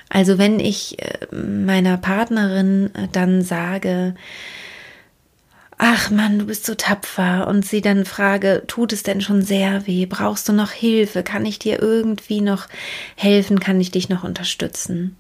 Also 0.09 0.39
wenn 0.39 0.59
ich 0.59 1.03
äh, 1.03 1.35
meiner 1.35 1.99
Partnerin 1.99 2.89
dann 3.13 3.43
sage, 3.43 4.15
ach 5.83 6.11
Mann, 6.11 6.39
du 6.39 6.47
bist 6.47 6.67
so 6.67 6.75
tapfer 6.75 7.49
und 7.49 7.65
sie 7.65 7.81
dann 7.81 8.05
frage, 8.05 8.65
tut 8.67 8.93
es 8.93 9.03
denn 9.03 9.21
schon 9.21 9.43
sehr 9.43 9.87
weh? 9.87 10.07
Brauchst 10.07 10.49
du 10.49 10.53
noch 10.53 10.71
Hilfe? 10.71 11.23
Kann 11.23 11.47
ich 11.47 11.59
dir 11.59 11.81
irgendwie 11.81 12.43
noch 12.43 12.69
helfen? 13.17 13.61
Kann 13.61 13.81
ich 13.81 13.91
dich 13.91 14.09
noch 14.09 14.23
unterstützen? 14.23 15.17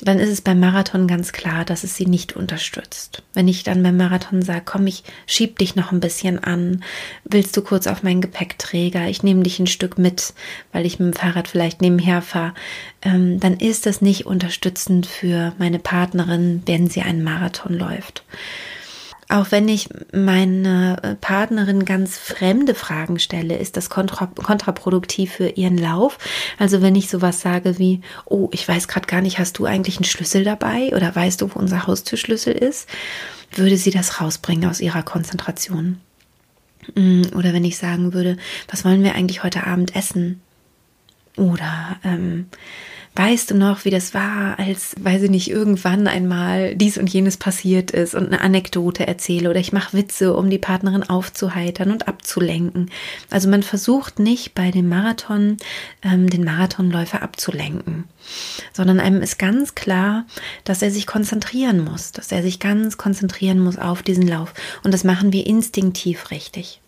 dann 0.00 0.20
ist 0.20 0.30
es 0.30 0.42
beim 0.42 0.60
Marathon 0.60 1.08
ganz 1.08 1.32
klar, 1.32 1.64
dass 1.64 1.82
es 1.82 1.96
sie 1.96 2.06
nicht 2.06 2.36
unterstützt. 2.36 3.24
Wenn 3.34 3.48
ich 3.48 3.64
dann 3.64 3.82
beim 3.82 3.96
Marathon 3.96 4.42
sage, 4.42 4.62
komm, 4.64 4.86
ich 4.86 5.02
schieb 5.26 5.58
dich 5.58 5.74
noch 5.74 5.90
ein 5.90 5.98
bisschen 5.98 6.42
an, 6.42 6.84
willst 7.24 7.56
du 7.56 7.62
kurz 7.62 7.88
auf 7.88 8.04
meinen 8.04 8.20
Gepäckträger, 8.20 9.08
ich 9.08 9.24
nehme 9.24 9.42
dich 9.42 9.58
ein 9.58 9.66
Stück 9.66 9.98
mit, 9.98 10.34
weil 10.72 10.86
ich 10.86 11.00
mit 11.00 11.14
dem 11.14 11.18
Fahrrad 11.18 11.48
vielleicht 11.48 11.82
nebenher 11.82 12.22
fahre, 12.22 12.54
ähm, 13.02 13.40
dann 13.40 13.56
ist 13.56 13.86
das 13.86 14.00
nicht 14.00 14.24
unterstützend 14.24 15.06
für 15.06 15.52
meine 15.58 15.80
Partnerin, 15.80 16.62
wenn 16.66 16.88
sie 16.88 17.02
einen 17.02 17.24
Marathon 17.24 17.74
läuft 17.74 18.22
auch 19.28 19.50
wenn 19.50 19.68
ich 19.68 19.90
meine 20.12 21.16
Partnerin 21.20 21.84
ganz 21.84 22.16
fremde 22.16 22.74
Fragen 22.74 23.18
stelle, 23.18 23.58
ist 23.58 23.76
das 23.76 23.90
kontra 23.90 24.26
kontraproduktiv 24.26 25.32
für 25.32 25.48
ihren 25.50 25.76
Lauf. 25.76 26.18
Also 26.58 26.80
wenn 26.80 26.94
ich 26.94 27.10
sowas 27.10 27.42
sage 27.42 27.78
wie, 27.78 28.00
oh, 28.24 28.48
ich 28.52 28.66
weiß 28.66 28.88
gerade 28.88 29.06
gar 29.06 29.20
nicht, 29.20 29.38
hast 29.38 29.58
du 29.58 29.66
eigentlich 29.66 29.98
einen 29.98 30.04
Schlüssel 30.04 30.44
dabei 30.44 30.94
oder 30.96 31.14
weißt 31.14 31.42
du, 31.42 31.54
wo 31.54 31.58
unser 31.58 31.86
Haustürschlüssel 31.86 32.54
ist, 32.54 32.88
würde 33.52 33.76
sie 33.76 33.90
das 33.90 34.20
rausbringen 34.20 34.68
aus 34.68 34.80
ihrer 34.80 35.02
Konzentration. 35.02 36.00
Mm, 36.94 37.22
oder 37.34 37.52
wenn 37.52 37.64
ich 37.64 37.76
sagen 37.76 38.14
würde, 38.14 38.38
was 38.70 38.84
wollen 38.84 39.02
wir 39.02 39.14
eigentlich 39.14 39.42
heute 39.42 39.66
Abend 39.66 39.94
essen? 39.94 40.40
Oder 41.36 41.98
ähm, 42.02 42.46
weißt 43.18 43.50
du 43.50 43.56
noch, 43.56 43.84
wie 43.84 43.90
das 43.90 44.14
war, 44.14 44.60
als, 44.60 44.94
weiß 45.00 45.22
ich 45.24 45.30
nicht, 45.30 45.50
irgendwann 45.50 46.06
einmal 46.06 46.76
dies 46.76 46.98
und 46.98 47.12
jenes 47.12 47.36
passiert 47.36 47.90
ist 47.90 48.14
und 48.14 48.28
eine 48.28 48.40
Anekdote 48.40 49.08
erzähle 49.08 49.50
oder 49.50 49.58
ich 49.58 49.72
mache 49.72 49.96
Witze, 49.96 50.36
um 50.36 50.48
die 50.48 50.58
Partnerin 50.58 51.02
aufzuheitern 51.02 51.90
und 51.90 52.06
abzulenken. 52.06 52.92
Also 53.28 53.48
man 53.48 53.64
versucht 53.64 54.20
nicht 54.20 54.54
bei 54.54 54.70
dem 54.70 54.88
Marathon 54.88 55.56
ähm, 56.02 56.30
den 56.30 56.44
Marathonläufer 56.44 57.20
abzulenken, 57.20 58.04
sondern 58.72 59.00
einem 59.00 59.20
ist 59.20 59.36
ganz 59.36 59.74
klar, 59.74 60.24
dass 60.62 60.80
er 60.80 60.92
sich 60.92 61.08
konzentrieren 61.08 61.82
muss, 61.82 62.12
dass 62.12 62.30
er 62.30 62.44
sich 62.44 62.60
ganz 62.60 62.98
konzentrieren 62.98 63.58
muss 63.58 63.78
auf 63.78 64.04
diesen 64.04 64.28
Lauf. 64.28 64.54
Und 64.84 64.94
das 64.94 65.02
machen 65.02 65.32
wir 65.32 65.44
instinktiv 65.44 66.30
richtig. 66.30 66.80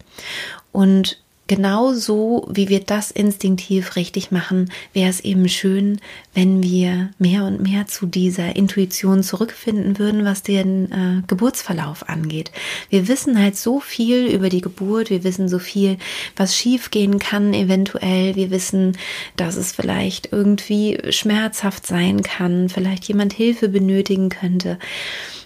Und 0.70 1.20
genau 1.50 1.94
so, 1.94 2.46
wie 2.48 2.68
wir 2.68 2.78
das 2.78 3.10
instinktiv 3.10 3.96
richtig 3.96 4.30
machen, 4.30 4.70
wäre 4.92 5.10
es 5.10 5.18
eben 5.18 5.48
schön, 5.48 6.00
wenn 6.32 6.62
wir 6.62 7.10
mehr 7.18 7.42
und 7.42 7.60
mehr 7.60 7.88
zu 7.88 8.06
dieser 8.06 8.54
Intuition 8.54 9.24
zurückfinden 9.24 9.98
würden, 9.98 10.24
was 10.24 10.44
den 10.44 10.92
äh, 10.92 11.22
Geburtsverlauf 11.26 12.08
angeht. 12.08 12.52
Wir 12.88 13.08
wissen 13.08 13.36
halt 13.36 13.56
so 13.56 13.80
viel 13.80 14.28
über 14.28 14.48
die 14.48 14.60
Geburt, 14.60 15.10
wir 15.10 15.24
wissen 15.24 15.48
so 15.48 15.58
viel, 15.58 15.98
was 16.36 16.56
schiefgehen 16.56 17.18
kann 17.18 17.52
eventuell, 17.52 18.36
wir 18.36 18.52
wissen, 18.52 18.96
dass 19.34 19.56
es 19.56 19.72
vielleicht 19.72 20.32
irgendwie 20.32 21.00
schmerzhaft 21.10 21.84
sein 21.84 22.22
kann, 22.22 22.68
vielleicht 22.68 23.08
jemand 23.08 23.32
Hilfe 23.32 23.68
benötigen 23.68 24.28
könnte. 24.28 24.78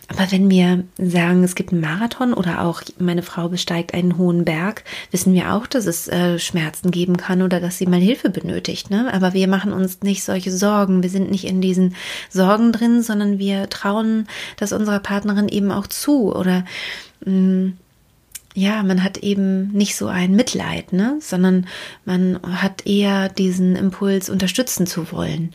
Aber 0.09 0.31
wenn 0.31 0.51
wir 0.51 0.85
sagen, 0.99 1.43
es 1.45 1.55
gibt 1.55 1.73
einen 1.73 1.81
Marathon 1.81 2.35
oder 2.35 2.65
auch 2.65 2.83
meine 2.99 3.23
Frau 3.23 3.49
besteigt 3.49 3.95
einen 3.95 4.19
hohen 4.19 4.45
Berg, 4.45 4.85
wissen 5.11 5.33
wir 5.33 5.55
auch, 5.55 5.67
dass 5.67 5.87
es 5.87 6.09
äh, 6.09 6.39
Schmerzen 6.39 6.91
geben 6.91 7.17
kann 7.17 7.43
oder 7.43 7.61
dass 7.61 7.79
sie 7.79 7.87
mal 7.87 8.01
Hilfe 8.01 8.29
benötigt. 8.31 8.91
Ne? 8.91 9.13
Aber 9.13 9.33
wir 9.33 9.49
machen 9.49 9.73
uns 9.73 10.03
nicht 10.03 10.23
solche 10.23 10.53
Sorgen. 10.53 11.03
Wir 11.03 11.11
sind 11.11 11.31
nicht 11.31 11.45
in 11.45 11.61
diesen 11.61 11.95
Sorgen 12.31 12.73
drin, 12.73 13.03
sondern 13.03 13.39
wir 13.39 13.69
trauen 13.71 14.27
das 14.59 14.73
unserer 14.73 15.01
Partnerin 15.01 15.49
eben 15.49 15.71
auch 15.71 15.87
zu. 15.87 16.35
Oder 16.35 16.65
mh, 17.25 17.33
mm, 17.33 17.79
ja, 18.55 18.85
man 18.85 19.03
hat 19.03 19.19
eben 19.19 19.73
nicht 19.73 19.97
so 19.97 20.07
ein 20.07 20.37
Mitleid, 20.37 20.93
ne? 20.93 21.19
sondern 21.21 21.67
man 22.05 22.39
hat 22.43 22.87
eher 22.87 23.29
diesen 23.29 23.75
Impuls, 23.75 24.31
unterstützen 24.31 24.87
zu 24.87 25.11
wollen. 25.11 25.53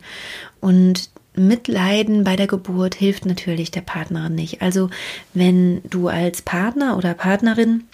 Und 0.60 1.08
Mitleiden 1.46 2.24
bei 2.24 2.36
der 2.36 2.46
Geburt 2.46 2.94
hilft 2.94 3.26
natürlich 3.26 3.70
der 3.70 3.80
Partnerin 3.80 4.34
nicht. 4.34 4.62
Also 4.62 4.90
wenn 5.34 5.82
du 5.88 6.08
als 6.08 6.42
Partner 6.42 6.96
oder 6.96 7.14
Partnerin 7.14 7.84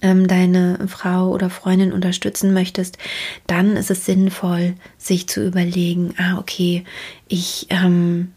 ähm, 0.00 0.28
deine 0.28 0.86
Frau 0.88 1.30
oder 1.30 1.50
Freundin 1.50 1.92
unterstützen 1.92 2.52
möchtest, 2.52 2.98
dann 3.46 3.76
ist 3.76 3.90
es 3.90 4.06
sinnvoll, 4.06 4.74
sich 4.98 5.28
zu 5.28 5.44
überlegen, 5.44 6.14
ah, 6.18 6.38
okay, 6.38 6.84
ich, 7.28 7.66
ähm, 7.70 8.32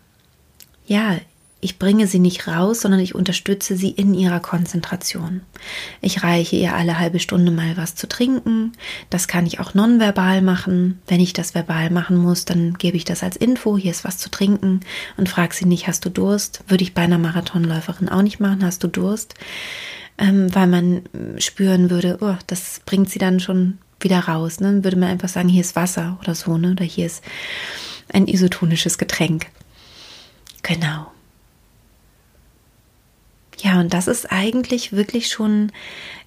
ja, 0.87 1.17
ich 1.65 1.79
bringe 1.79 2.05
sie 2.05 2.19
nicht 2.19 2.47
raus, 2.47 2.81
sondern 2.81 2.99
ich 2.99 3.15
unterstütze 3.15 3.75
sie 3.75 3.89
in 3.89 4.13
ihrer 4.13 4.39
Konzentration. 4.39 5.41
Ich 5.99 6.21
reiche 6.21 6.55
ihr 6.55 6.75
alle 6.75 6.99
halbe 6.99 7.19
Stunde 7.19 7.51
mal 7.51 7.75
was 7.75 7.95
zu 7.95 8.07
trinken. 8.07 8.73
Das 9.09 9.27
kann 9.27 9.47
ich 9.47 9.59
auch 9.59 9.73
nonverbal 9.73 10.43
machen. 10.43 11.01
Wenn 11.07 11.19
ich 11.19 11.33
das 11.33 11.55
verbal 11.55 11.89
machen 11.89 12.17
muss, 12.17 12.45
dann 12.45 12.75
gebe 12.75 12.97
ich 12.97 13.03
das 13.03 13.23
als 13.23 13.35
Info. 13.35 13.79
Hier 13.79 13.89
ist 13.89 14.05
was 14.05 14.19
zu 14.19 14.29
trinken 14.29 14.81
und 15.17 15.27
frage 15.27 15.55
sie 15.55 15.65
nicht, 15.65 15.87
hast 15.87 16.05
du 16.05 16.09
Durst? 16.11 16.63
Würde 16.67 16.83
ich 16.83 16.93
bei 16.93 17.01
einer 17.01 17.17
Marathonläuferin 17.17 18.09
auch 18.09 18.21
nicht 18.21 18.39
machen. 18.39 18.63
Hast 18.63 18.83
du 18.83 18.87
Durst? 18.87 19.33
Ähm, 20.19 20.53
weil 20.53 20.67
man 20.67 21.01
spüren 21.39 21.89
würde, 21.89 22.19
oh, 22.21 22.35
das 22.45 22.79
bringt 22.85 23.09
sie 23.09 23.19
dann 23.19 23.39
schon 23.39 23.79
wieder 23.99 24.19
raus. 24.19 24.59
Ne? 24.59 24.67
Dann 24.67 24.83
würde 24.83 24.97
man 24.97 25.09
einfach 25.09 25.29
sagen, 25.29 25.49
hier 25.49 25.61
ist 25.61 25.75
Wasser 25.75 26.19
oder 26.21 26.35
so, 26.35 26.59
ne? 26.59 26.73
Oder 26.73 26.85
hier 26.85 27.07
ist 27.07 27.23
ein 28.13 28.27
isotonisches 28.27 28.99
Getränk. 28.99 29.47
Genau. 30.61 31.07
Und 33.85 33.93
das 33.93 34.07
ist 34.07 34.31
eigentlich 34.31 34.93
wirklich 34.93 35.27
schon 35.27 35.71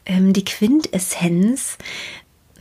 ähm, 0.06 0.32
die 0.32 0.44
Quintessenz. 0.44 1.76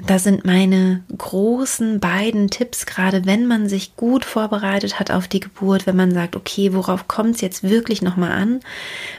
Da 0.07 0.17
sind 0.17 0.43
meine 0.43 1.03
großen 1.15 1.99
beiden 1.99 2.49
Tipps, 2.49 2.87
gerade 2.87 3.27
wenn 3.27 3.45
man 3.45 3.69
sich 3.69 3.95
gut 3.95 4.25
vorbereitet 4.25 4.99
hat 4.99 5.11
auf 5.11 5.27
die 5.27 5.39
Geburt, 5.39 5.85
wenn 5.85 5.95
man 5.95 6.15
sagt, 6.15 6.35
okay, 6.35 6.73
worauf 6.73 7.07
kommt 7.07 7.35
es 7.35 7.41
jetzt 7.41 7.61
wirklich 7.61 8.01
nochmal 8.01 8.31
an? 8.31 8.59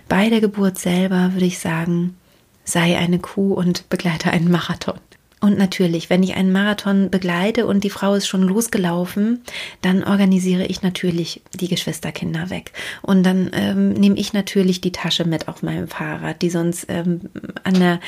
Bei 0.08 0.28
der 0.28 0.40
Geburt 0.40 0.80
selber 0.80 1.32
würde 1.34 1.46
ich 1.46 1.60
sagen, 1.60 2.16
sei 2.64 2.98
eine 2.98 3.20
Kuh 3.20 3.54
und 3.54 3.88
begleite 3.88 4.32
einen 4.32 4.50
Marathon. 4.50 4.98
Und 5.40 5.56
natürlich, 5.56 6.10
wenn 6.10 6.22
ich 6.22 6.34
einen 6.34 6.52
Marathon 6.52 7.10
begleite 7.10 7.66
und 7.66 7.84
die 7.84 7.90
Frau 7.90 8.14
ist 8.14 8.26
schon 8.26 8.42
losgelaufen, 8.42 9.42
dann 9.82 10.02
organisiere 10.02 10.66
ich 10.66 10.82
natürlich 10.82 11.42
die 11.54 11.68
Geschwisterkinder 11.68 12.50
weg. 12.50 12.72
Und 13.02 13.22
dann 13.22 13.50
ähm, 13.52 13.92
nehme 13.92 14.16
ich 14.16 14.32
natürlich 14.32 14.80
die 14.80 14.92
Tasche 14.92 15.24
mit 15.24 15.46
auf 15.46 15.62
meinem 15.62 15.86
Fahrrad, 15.86 16.42
die 16.42 16.50
sonst 16.50 16.86
ähm, 16.88 17.20
an 17.62 17.74
der, 17.74 18.00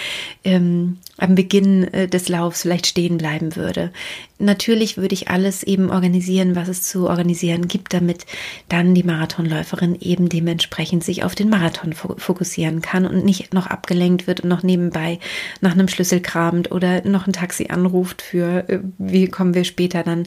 ähm, 0.43 0.99
am 1.19 1.37
Beginn 1.37 1.85
äh, 1.95 2.09
des 2.09 2.29
Laufs 2.29 2.63
vielleicht 2.63 2.87
stehen 2.87 3.19
bleiben 3.19 3.55
würde 3.55 3.93
natürlich 4.41 4.97
würde 4.97 5.15
ich 5.15 5.29
alles 5.29 5.63
eben 5.63 5.91
organisieren, 5.91 6.57
was 6.57 6.69
es 6.69 6.83
zu 6.83 7.09
organisieren 7.09 7.69
gibt, 7.69 7.93
damit 7.93 8.27
dann 8.69 8.95
die 8.95 9.03
Marathonläuferin 9.03 9.97
eben 10.01 10.29
dementsprechend 10.29 11.05
sich 11.05 11.25
auf 11.25 11.35
den 11.35 11.49
Marathon 11.49 11.93
fokussieren 11.93 12.83
kann 12.83 13.07
und 13.07 13.25
nicht 13.25 13.55
noch 13.55 13.67
abgelenkt 13.67 14.27
wird 14.27 14.41
und 14.41 14.49
noch 14.49 14.63
nebenbei 14.63 15.19
nach 15.61 15.73
einem 15.73 15.89
Schlüssel 15.89 16.21
kramt 16.21 16.73
oder 16.73 17.07
noch 17.07 17.27
ein 17.27 17.33
Taxi 17.33 17.69
anruft 17.69 18.23
für, 18.23 18.69
äh, 18.69 18.81
wie 18.99 19.29
kommen 19.29 19.55
wir 19.55 19.65
später 19.65 20.03
dann 20.03 20.27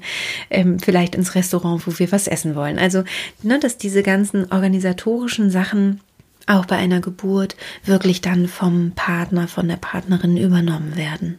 ähm, 0.50 0.80
vielleicht 0.80 1.16
ins 1.16 1.36
Restaurant, 1.36 1.86
wo 1.88 2.00
wir 2.00 2.12
was 2.12 2.28
essen 2.28 2.56
wollen. 2.56 2.80
Also, 2.80 3.04
ne, 3.42 3.60
dass 3.60 3.78
diese 3.78 4.04
ganzen 4.04 4.52
organisatorischen 4.52 5.50
Sachen 5.50 6.00
auch 6.46 6.66
bei 6.66 6.76
einer 6.76 7.00
Geburt 7.00 7.56
wirklich 7.86 8.22
dann 8.22 8.48
vom 8.48 8.92
Partner, 8.96 9.48
von 9.48 9.68
der 9.68 9.78
Partnerin 9.78 10.38
übernommen 10.38 10.96
werden. 10.96 11.38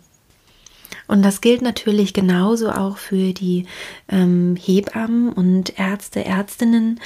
Und 1.07 1.23
das 1.23 1.41
gilt 1.41 1.63
natürlich 1.63 2.15
genauso 2.15 2.71
auch 2.71 2.97
für 2.97 3.33
die 3.33 3.67
ähm, 4.09 4.57
Hebammen 4.57 5.33
und 5.33 5.79
Ärzte, 5.79 6.25
Ärztinnen, 6.25 7.01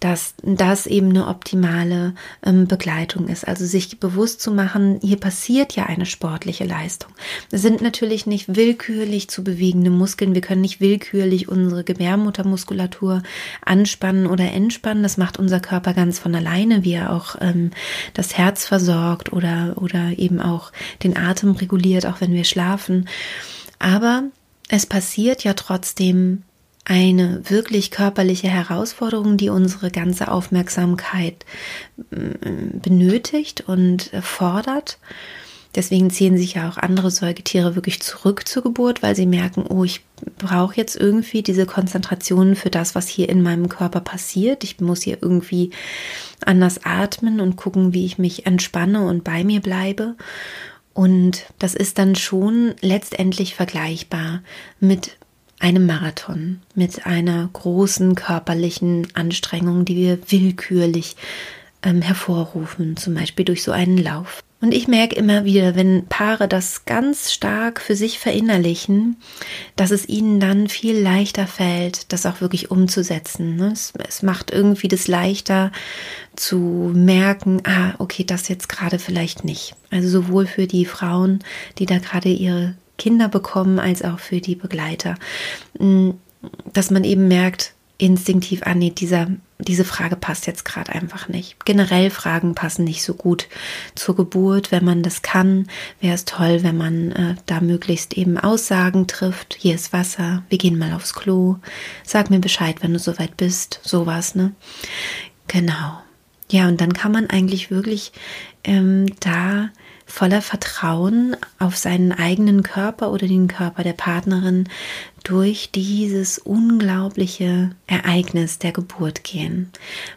dass 0.00 0.34
das 0.42 0.86
eben 0.86 1.10
eine 1.10 1.26
optimale 1.26 2.14
ähm, 2.44 2.66
Begleitung 2.66 3.28
ist. 3.28 3.48
Also 3.48 3.64
sich 3.64 3.98
bewusst 3.98 4.40
zu 4.40 4.52
machen, 4.52 4.98
hier 5.02 5.16
passiert 5.16 5.74
ja 5.74 5.86
eine 5.86 6.04
sportliche 6.04 6.64
Leistung. 6.64 7.10
Es 7.50 7.62
sind 7.62 7.80
natürlich 7.80 8.26
nicht 8.26 8.54
willkürlich 8.54 9.28
zu 9.28 9.42
bewegende 9.42 9.90
Muskeln. 9.90 10.34
Wir 10.34 10.42
können 10.42 10.60
nicht 10.60 10.80
willkürlich 10.80 11.48
unsere 11.48 11.82
Gebärmuttermuskulatur 11.82 13.22
anspannen 13.64 14.26
oder 14.26 14.52
entspannen. 14.52 15.02
Das 15.02 15.16
macht 15.16 15.38
unser 15.38 15.60
Körper 15.60 15.94
ganz 15.94 16.18
von 16.18 16.34
alleine, 16.34 16.84
wie 16.84 16.92
er 16.92 17.12
auch 17.12 17.36
ähm, 17.40 17.70
das 18.12 18.36
Herz 18.36 18.66
versorgt 18.66 19.32
oder, 19.32 19.74
oder 19.76 20.18
eben 20.18 20.40
auch 20.40 20.72
den 21.02 21.16
Atem 21.16 21.52
reguliert, 21.52 22.04
auch 22.04 22.20
wenn 22.20 22.32
wir 22.32 22.44
schlafen. 22.44 23.08
Aber 23.78 24.24
es 24.68 24.84
passiert 24.84 25.44
ja 25.44 25.54
trotzdem 25.54 26.42
eine 26.88 27.42
wirklich 27.50 27.90
körperliche 27.90 28.48
Herausforderung, 28.48 29.36
die 29.36 29.48
unsere 29.48 29.90
ganze 29.90 30.30
Aufmerksamkeit 30.30 31.44
mm, 32.10 32.78
benötigt 32.80 33.64
und 33.66 34.12
fordert. 34.22 34.98
Deswegen 35.74 36.10
ziehen 36.10 36.38
sich 36.38 36.54
ja 36.54 36.70
auch 36.70 36.78
andere 36.78 37.10
Säugetiere 37.10 37.74
wirklich 37.74 38.00
zurück 38.00 38.48
zur 38.48 38.62
Geburt, 38.62 39.02
weil 39.02 39.14
sie 39.16 39.26
merken, 39.26 39.66
oh, 39.68 39.84
ich 39.84 40.00
brauche 40.38 40.76
jetzt 40.76 40.96
irgendwie 40.96 41.42
diese 41.42 41.66
Konzentration 41.66 42.54
für 42.56 42.70
das, 42.70 42.94
was 42.94 43.08
hier 43.08 43.28
in 43.28 43.42
meinem 43.42 43.68
Körper 43.68 44.00
passiert. 44.00 44.64
Ich 44.64 44.80
muss 44.80 45.02
hier 45.02 45.18
irgendwie 45.20 45.72
anders 46.44 46.80
atmen 46.84 47.40
und 47.40 47.56
gucken, 47.56 47.92
wie 47.92 48.06
ich 48.06 48.16
mich 48.16 48.46
entspanne 48.46 49.06
und 49.06 49.22
bei 49.22 49.44
mir 49.44 49.60
bleibe. 49.60 50.14
Und 50.94 51.44
das 51.58 51.74
ist 51.74 51.98
dann 51.98 52.14
schon 52.14 52.74
letztendlich 52.80 53.54
vergleichbar 53.54 54.42
mit 54.80 55.18
einem 55.58 55.86
Marathon, 55.86 56.60
mit 56.74 57.06
einer 57.06 57.48
großen 57.52 58.14
körperlichen 58.14 59.08
Anstrengung, 59.14 59.84
die 59.84 59.96
wir 59.96 60.18
willkürlich 60.30 61.16
ähm, 61.82 62.02
hervorrufen, 62.02 62.96
zum 62.96 63.14
Beispiel 63.14 63.44
durch 63.44 63.62
so 63.62 63.72
einen 63.72 63.98
Lauf. 63.98 64.42
Und 64.60 64.72
ich 64.72 64.88
merke 64.88 65.14
immer 65.14 65.44
wieder, 65.44 65.76
wenn 65.76 66.06
Paare 66.06 66.48
das 66.48 66.86
ganz 66.86 67.30
stark 67.30 67.80
für 67.80 67.94
sich 67.94 68.18
verinnerlichen, 68.18 69.16
dass 69.76 69.90
es 69.90 70.08
ihnen 70.08 70.40
dann 70.40 70.68
viel 70.68 70.98
leichter 70.98 71.46
fällt, 71.46 72.12
das 72.12 72.24
auch 72.24 72.40
wirklich 72.40 72.70
umzusetzen. 72.70 73.56
Ne? 73.56 73.72
Es, 73.72 73.92
es 74.08 74.22
macht 74.22 74.50
irgendwie 74.50 74.88
das 74.88 75.08
leichter 75.08 75.72
zu 76.36 76.90
merken, 76.94 77.60
ah, 77.64 77.94
okay, 77.98 78.24
das 78.24 78.48
jetzt 78.48 78.68
gerade 78.68 78.98
vielleicht 78.98 79.44
nicht. 79.44 79.74
Also 79.90 80.08
sowohl 80.08 80.46
für 80.46 80.66
die 80.66 80.86
Frauen, 80.86 81.40
die 81.78 81.86
da 81.86 81.98
gerade 81.98 82.30
ihre 82.30 82.74
Kinder 82.98 83.28
bekommen, 83.28 83.78
als 83.78 84.02
auch 84.02 84.18
für 84.18 84.40
die 84.40 84.56
Begleiter. 84.56 85.16
Mm, 85.78 86.10
dass 86.72 86.90
man 86.90 87.04
eben 87.04 87.28
merkt, 87.28 87.74
instinktiv, 87.98 88.60
ah 88.64 88.74
nee, 88.74 88.90
dieser, 88.90 89.28
diese 89.58 89.84
Frage 89.84 90.16
passt 90.16 90.46
jetzt 90.46 90.64
gerade 90.64 90.92
einfach 90.92 91.28
nicht. 91.28 91.64
Generell 91.64 92.10
Fragen 92.10 92.54
passen 92.54 92.84
nicht 92.84 93.02
so 93.02 93.14
gut 93.14 93.48
zur 93.94 94.16
Geburt. 94.16 94.70
Wenn 94.70 94.84
man 94.84 95.02
das 95.02 95.22
kann, 95.22 95.66
wäre 96.00 96.14
es 96.14 96.26
toll, 96.26 96.62
wenn 96.62 96.76
man 96.76 97.12
äh, 97.12 97.34
da 97.46 97.60
möglichst 97.60 98.14
eben 98.14 98.36
Aussagen 98.36 99.06
trifft. 99.06 99.56
Hier 99.58 99.74
ist 99.74 99.92
Wasser, 99.92 100.42
wir 100.48 100.58
gehen 100.58 100.78
mal 100.78 100.92
aufs 100.92 101.14
Klo. 101.14 101.56
Sag 102.04 102.30
mir 102.30 102.40
Bescheid, 102.40 102.76
wenn 102.82 102.92
du 102.92 102.98
soweit 102.98 103.36
bist. 103.36 103.80
Sowas, 103.82 104.34
ne? 104.34 104.52
Genau. 105.48 106.05
Ja, 106.50 106.68
und 106.68 106.80
dann 106.80 106.92
kann 106.92 107.12
man 107.12 107.28
eigentlich 107.28 107.70
wirklich 107.70 108.12
ähm, 108.64 109.06
da 109.20 109.70
voller 110.06 110.40
Vertrauen 110.40 111.36
auf 111.58 111.76
seinen 111.76 112.12
eigenen 112.12 112.62
Körper 112.62 113.10
oder 113.10 113.26
den 113.26 113.48
Körper 113.48 113.82
der 113.82 113.92
Partnerin 113.92 114.68
durch 115.24 115.70
dieses 115.72 116.38
unglaubliche 116.38 117.72
Ereignis 117.88 118.60
der 118.60 118.70
Geburt 118.70 119.24
gehen. 119.24 119.70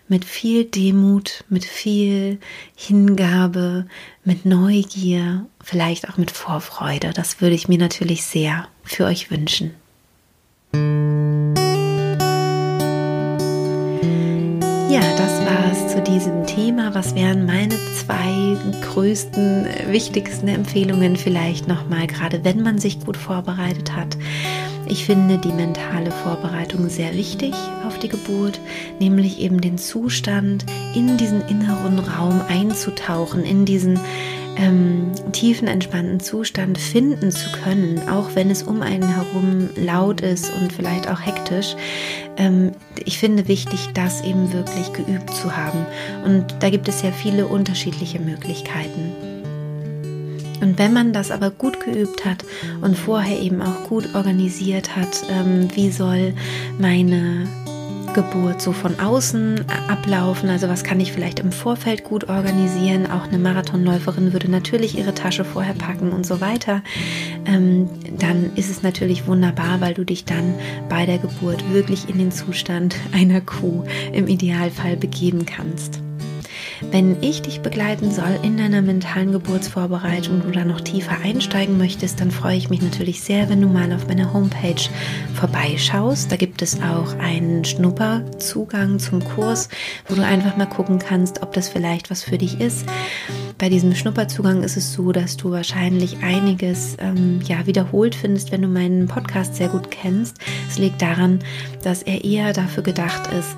Mit 0.08 0.26
viel 0.26 0.66
Demut, 0.66 1.44
mit 1.50 1.66
viel 1.66 2.40
Hingabe, 2.76 3.88
mit 4.24 4.46
Neugier, 4.46 5.48
vielleicht 5.64 6.08
auch 6.08 6.18
mit 6.18 6.30
Vorfreude. 6.30 7.12
Das 7.12 7.42
würde 7.42 7.56
ich 7.56 7.68
mir 7.68 7.80
natürlich 7.80 8.24
sehr 8.24 8.68
für 8.84 9.06
euch 9.06 9.32
wünschen. 9.32 9.74
Ja, 14.90 15.02
das 15.18 15.40
war 15.46 15.72
es 15.72 15.94
zu 15.94 16.02
diesem 16.02 16.48
Thema. 16.48 16.96
Was 16.96 17.14
wären 17.14 17.46
meine 17.46 17.76
zwei 17.94 18.58
größten, 18.82 19.68
wichtigsten 19.92 20.48
Empfehlungen 20.48 21.16
vielleicht 21.16 21.68
nochmal, 21.68 22.08
gerade 22.08 22.44
wenn 22.44 22.64
man 22.64 22.80
sich 22.80 23.00
gut 23.00 23.16
vorbereitet 23.16 23.96
hat? 23.96 24.18
Ich 24.88 25.06
finde 25.06 25.38
die 25.38 25.54
mentale 25.54 26.10
Vorbereitung 26.10 26.90
sehr 26.90 27.14
wichtig 27.14 27.54
auf 27.86 28.00
die 28.00 28.10
Geburt, 28.10 28.60
nämlich 29.00 29.40
eben 29.40 29.62
den 29.62 29.78
Zustand, 29.78 30.66
in 30.96 31.18
diesen 31.18 31.48
inneren 31.48 32.00
Raum 32.00 32.42
einzutauchen, 32.50 33.44
in 33.44 33.66
diesen 33.66 34.00
ähm, 34.60 35.12
tiefen, 35.32 35.68
entspannten 35.68 36.20
Zustand 36.20 36.78
finden 36.78 37.32
zu 37.32 37.50
können, 37.64 38.02
auch 38.10 38.36
wenn 38.36 38.50
es 38.50 38.64
um 38.64 38.82
einen 38.82 39.08
herum 39.08 39.70
laut 39.76 40.22
ist 40.22 40.52
und 40.60 40.74
vielleicht 40.74 41.08
auch 41.10 41.22
hektisch. 41.22 41.76
Ähm, 42.40 42.72
ich 43.06 43.20
finde 43.20 43.48
wichtig, 43.48 43.90
das 43.94 44.24
eben 44.24 44.52
wirklich 44.52 44.92
geübt 44.94 45.32
zu 45.34 45.56
haben. 45.56 45.86
Und 46.26 46.56
da 46.62 46.72
gibt 46.72 46.88
es 46.88 47.04
ja 47.04 47.12
viele 47.12 47.46
unterschiedliche 47.46 48.20
Möglichkeiten. 48.20 49.12
Und 50.62 50.78
wenn 50.78 50.94
man 50.94 51.14
das 51.14 51.32
aber 51.32 51.52
gut 51.52 51.80
geübt 51.80 52.26
hat 52.26 52.44
und 52.82 52.98
vorher 52.98 53.40
eben 53.40 53.62
auch 53.62 53.84
gut 53.88 54.16
organisiert 54.16 54.96
hat, 54.96 55.24
ähm, 55.30 55.68
wie 55.76 55.92
soll 55.92 56.34
meine 56.78 57.48
Geburt 58.20 58.62
so 58.62 58.74
von 58.74 59.00
außen 59.00 59.64
ablaufen? 59.88 60.50
Also 60.50 60.68
was 60.68 60.84
kann 60.84 61.00
ich 61.00 61.14
vielleicht 61.14 61.40
im 61.40 61.54
Vorfeld 61.54 62.04
gut 62.04 62.28
organisieren? 62.28 63.10
Auch 63.10 63.24
eine 63.24 63.38
Marathonläuferin 63.38 64.34
würde 64.34 64.52
natürlich 64.52 64.98
ihre 64.98 65.14
Tasche 65.14 65.46
vorher 65.46 65.74
packen 65.74 66.12
und 66.12 66.26
so 66.26 66.42
weiter. 66.42 66.84
Ähm, 67.46 67.90
dann 68.18 68.52
ist 68.56 68.70
es 68.70 68.84
natürlich 68.84 69.26
wunderbar, 69.26 69.80
weil 69.80 69.94
du 69.94 70.04
dich 70.04 70.26
dann 70.26 70.56
bei 70.90 71.06
der 71.06 71.18
Geburt 71.18 71.64
wirklich 71.72 72.10
in 72.10 72.18
den 72.18 72.34
Zustand 72.34 72.98
einer 73.14 73.40
Kuh 73.40 73.86
im 74.12 74.28
Idealfall 74.28 74.98
begeben 74.98 75.46
kannst. 75.46 76.02
Wenn 76.82 77.22
ich 77.22 77.42
dich 77.42 77.62
begleiten 77.62 78.12
soll 78.12 78.40
in 78.42 78.58
deiner 78.58 78.82
mentalen 78.82 79.32
Geburtsvorbereitung 79.32 80.36
und 80.36 80.46
du 80.46 80.52
da 80.52 80.64
noch 80.64 80.82
tiefer 80.82 81.18
einsteigen 81.24 81.78
möchtest, 81.78 82.22
dann 82.22 82.32
freue 82.32 82.56
ich 82.56 82.70
mich 82.70 82.82
natürlich 82.82 83.22
sehr, 83.22 83.50
wenn 83.50 83.62
du 83.62 83.68
mal 83.68 83.92
auf 83.92 84.08
meiner 84.08 84.34
Homepage 84.34 84.82
vorbeischaust. 85.36 86.32
Da 86.32 86.38
gibt 86.38 86.62
es 86.62 86.82
auch 86.82 87.18
einen 87.20 87.66
Schnupperzugang 87.66 89.00
zum 89.00 89.24
Kurs, 89.24 89.68
wo 90.08 90.16
du 90.16 90.26
einfach 90.26 90.56
mal 90.56 90.68
gucken 90.68 91.00
kannst, 91.00 91.44
ob 91.44 91.54
das 91.54 91.70
vielleicht 91.70 92.10
was 92.10 92.24
für 92.24 92.38
dich 92.38 92.60
ist. 92.62 92.86
Bei 93.58 93.68
diesem 93.68 93.94
Schnupperzugang 93.94 94.64
ist 94.64 94.78
es 94.78 94.94
so, 94.94 95.12
dass 95.12 95.36
du 95.36 95.52
wahrscheinlich 95.52 96.24
einiges 96.24 96.96
ähm, 97.00 97.42
ja, 97.44 97.66
wiederholt 97.68 98.16
findest, 98.16 98.54
wenn 98.54 98.62
du 98.62 98.70
meinen 98.70 99.08
Podcast 99.08 99.56
sehr 99.56 99.68
gut 99.68 99.92
kennst. 99.92 100.38
Es 100.70 100.78
liegt 100.78 101.02
daran, 101.02 101.40
dass 101.84 102.02
er 102.04 102.24
eher 102.24 102.54
dafür 102.54 102.84
gedacht 102.84 103.30
ist, 103.38 103.58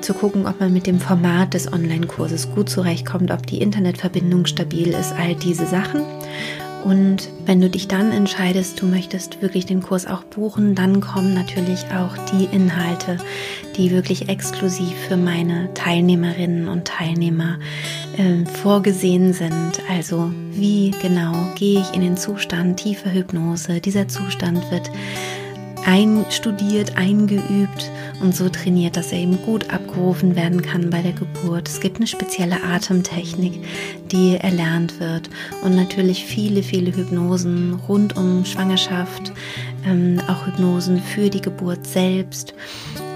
zu 0.00 0.14
gucken, 0.14 0.46
ob 0.46 0.60
man 0.60 0.72
mit 0.72 0.86
dem 0.86 1.00
Format 1.00 1.54
des 1.54 1.72
Online-Kurses 1.72 2.50
gut 2.52 2.68
zurechtkommt, 2.68 3.30
ob 3.30 3.46
die 3.46 3.60
Internetverbindung 3.60 4.46
stabil 4.46 4.88
ist, 4.88 5.12
all 5.12 5.34
diese 5.34 5.66
Sachen. 5.66 6.02
Und 6.86 7.30
wenn 7.46 7.60
du 7.60 7.68
dich 7.68 7.88
dann 7.88 8.12
entscheidest, 8.12 8.80
du 8.80 8.86
möchtest 8.86 9.42
wirklich 9.42 9.66
den 9.66 9.82
Kurs 9.82 10.06
auch 10.06 10.22
buchen, 10.22 10.76
dann 10.76 11.00
kommen 11.00 11.34
natürlich 11.34 11.84
auch 11.86 12.16
die 12.30 12.44
Inhalte, 12.44 13.16
die 13.76 13.90
wirklich 13.90 14.28
exklusiv 14.28 14.94
für 15.08 15.16
meine 15.16 15.74
Teilnehmerinnen 15.74 16.68
und 16.68 16.86
Teilnehmer 16.86 17.58
äh, 18.16 18.44
vorgesehen 18.62 19.32
sind. 19.32 19.80
Also 19.90 20.30
wie 20.52 20.92
genau 21.02 21.32
gehe 21.56 21.80
ich 21.80 21.92
in 21.92 22.02
den 22.02 22.16
Zustand 22.16 22.78
tiefer 22.78 23.12
Hypnose? 23.12 23.80
Dieser 23.80 24.06
Zustand 24.06 24.70
wird 24.70 24.88
einstudiert, 25.86 26.96
eingeübt 26.96 27.90
und 28.20 28.34
so 28.34 28.48
trainiert, 28.48 28.96
dass 28.96 29.12
er 29.12 29.18
eben 29.18 29.40
gut 29.42 29.70
abgerufen 29.70 30.34
werden 30.34 30.60
kann 30.60 30.90
bei 30.90 31.00
der 31.00 31.12
Geburt. 31.12 31.68
Es 31.68 31.80
gibt 31.80 31.98
eine 31.98 32.08
spezielle 32.08 32.62
Atemtechnik, 32.62 33.64
die 34.10 34.36
erlernt 34.36 34.98
wird 34.98 35.30
und 35.62 35.76
natürlich 35.76 36.24
viele, 36.24 36.64
viele 36.64 36.94
Hypnosen 36.94 37.80
rund 37.88 38.16
um 38.16 38.44
Schwangerschaft, 38.44 39.32
ähm, 39.86 40.20
auch 40.28 40.46
Hypnosen 40.46 41.00
für 41.00 41.30
die 41.30 41.40
Geburt 41.40 41.86
selbst 41.86 42.52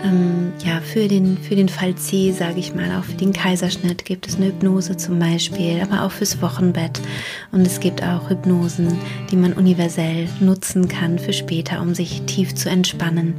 ähm, 0.04 0.52
ja, 0.64 0.80
für 0.80 1.08
den, 1.08 1.38
für 1.38 1.56
den 1.56 1.68
Fall 1.68 1.94
C, 1.94 2.32
sage 2.32 2.58
ich 2.58 2.74
mal, 2.74 2.98
auch 2.98 3.04
für 3.04 3.16
den 3.16 3.32
Kaiserschnitt 3.32 4.04
gibt 4.04 4.28
es 4.28 4.36
eine 4.36 4.46
Hypnose 4.46 4.96
zum 4.96 5.18
Beispiel, 5.18 5.80
aber 5.80 6.04
auch 6.04 6.10
fürs 6.10 6.40
Wochenbett. 6.42 7.00
Und 7.52 7.66
es 7.66 7.80
gibt 7.80 8.02
auch 8.02 8.30
Hypnosen, 8.30 8.98
die 9.30 9.36
man 9.36 9.52
universell 9.52 10.28
nutzen 10.40 10.88
kann 10.88 11.18
für 11.18 11.32
später, 11.32 11.80
um 11.80 11.94
sich 11.94 12.22
tief 12.22 12.54
zu 12.54 12.68
entspannen. 12.68 13.34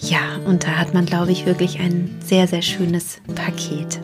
Ja, 0.00 0.38
und 0.46 0.64
da 0.64 0.76
hat 0.76 0.94
man, 0.94 1.06
glaube 1.06 1.32
ich, 1.32 1.46
wirklich 1.46 1.80
ein 1.80 2.16
sehr, 2.24 2.46
sehr 2.46 2.62
schönes 2.62 3.20
Paket. 3.34 4.00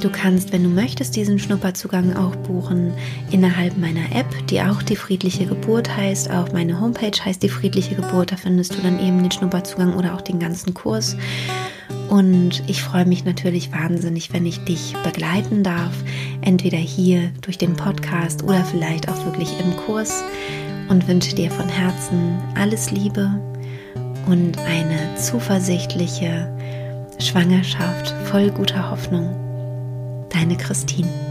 Du 0.00 0.10
kannst, 0.10 0.52
wenn 0.52 0.62
du 0.62 0.68
möchtest, 0.68 1.16
diesen 1.16 1.40
Schnupperzugang 1.40 2.14
auch 2.14 2.36
buchen 2.36 2.92
innerhalb 3.32 3.76
meiner 3.76 4.14
App, 4.14 4.26
die 4.46 4.60
auch 4.60 4.80
die 4.80 4.94
friedliche 4.94 5.46
Geburt 5.46 5.96
heißt. 5.96 6.30
Auch 6.30 6.52
meine 6.52 6.80
Homepage 6.80 7.18
heißt 7.24 7.42
die 7.42 7.48
friedliche 7.48 7.96
Geburt. 7.96 8.30
Da 8.30 8.36
findest 8.36 8.76
du 8.76 8.82
dann 8.82 9.00
eben 9.00 9.20
den 9.20 9.32
Schnupperzugang 9.32 9.94
oder 9.94 10.14
auch 10.14 10.20
den 10.20 10.38
ganzen 10.38 10.72
Kurs. 10.72 11.16
Und 12.08 12.62
ich 12.68 12.82
freue 12.82 13.06
mich 13.06 13.24
natürlich 13.24 13.72
wahnsinnig, 13.72 14.32
wenn 14.32 14.46
ich 14.46 14.60
dich 14.60 14.94
begleiten 15.02 15.64
darf, 15.64 15.92
entweder 16.42 16.78
hier 16.78 17.32
durch 17.40 17.58
den 17.58 17.74
Podcast 17.74 18.44
oder 18.44 18.64
vielleicht 18.64 19.08
auch 19.08 19.26
wirklich 19.26 19.52
im 19.60 19.76
Kurs. 19.76 20.22
Und 20.88 21.08
wünsche 21.08 21.34
dir 21.34 21.50
von 21.50 21.68
Herzen 21.68 22.38
alles 22.54 22.92
Liebe 22.92 23.28
und 24.26 24.58
eine 24.58 25.16
zuversichtliche 25.16 26.56
Schwangerschaft 27.18 28.14
voll 28.30 28.50
guter 28.50 28.90
Hoffnung. 28.90 29.47
Deine 30.30 30.56
Christine. 30.56 31.27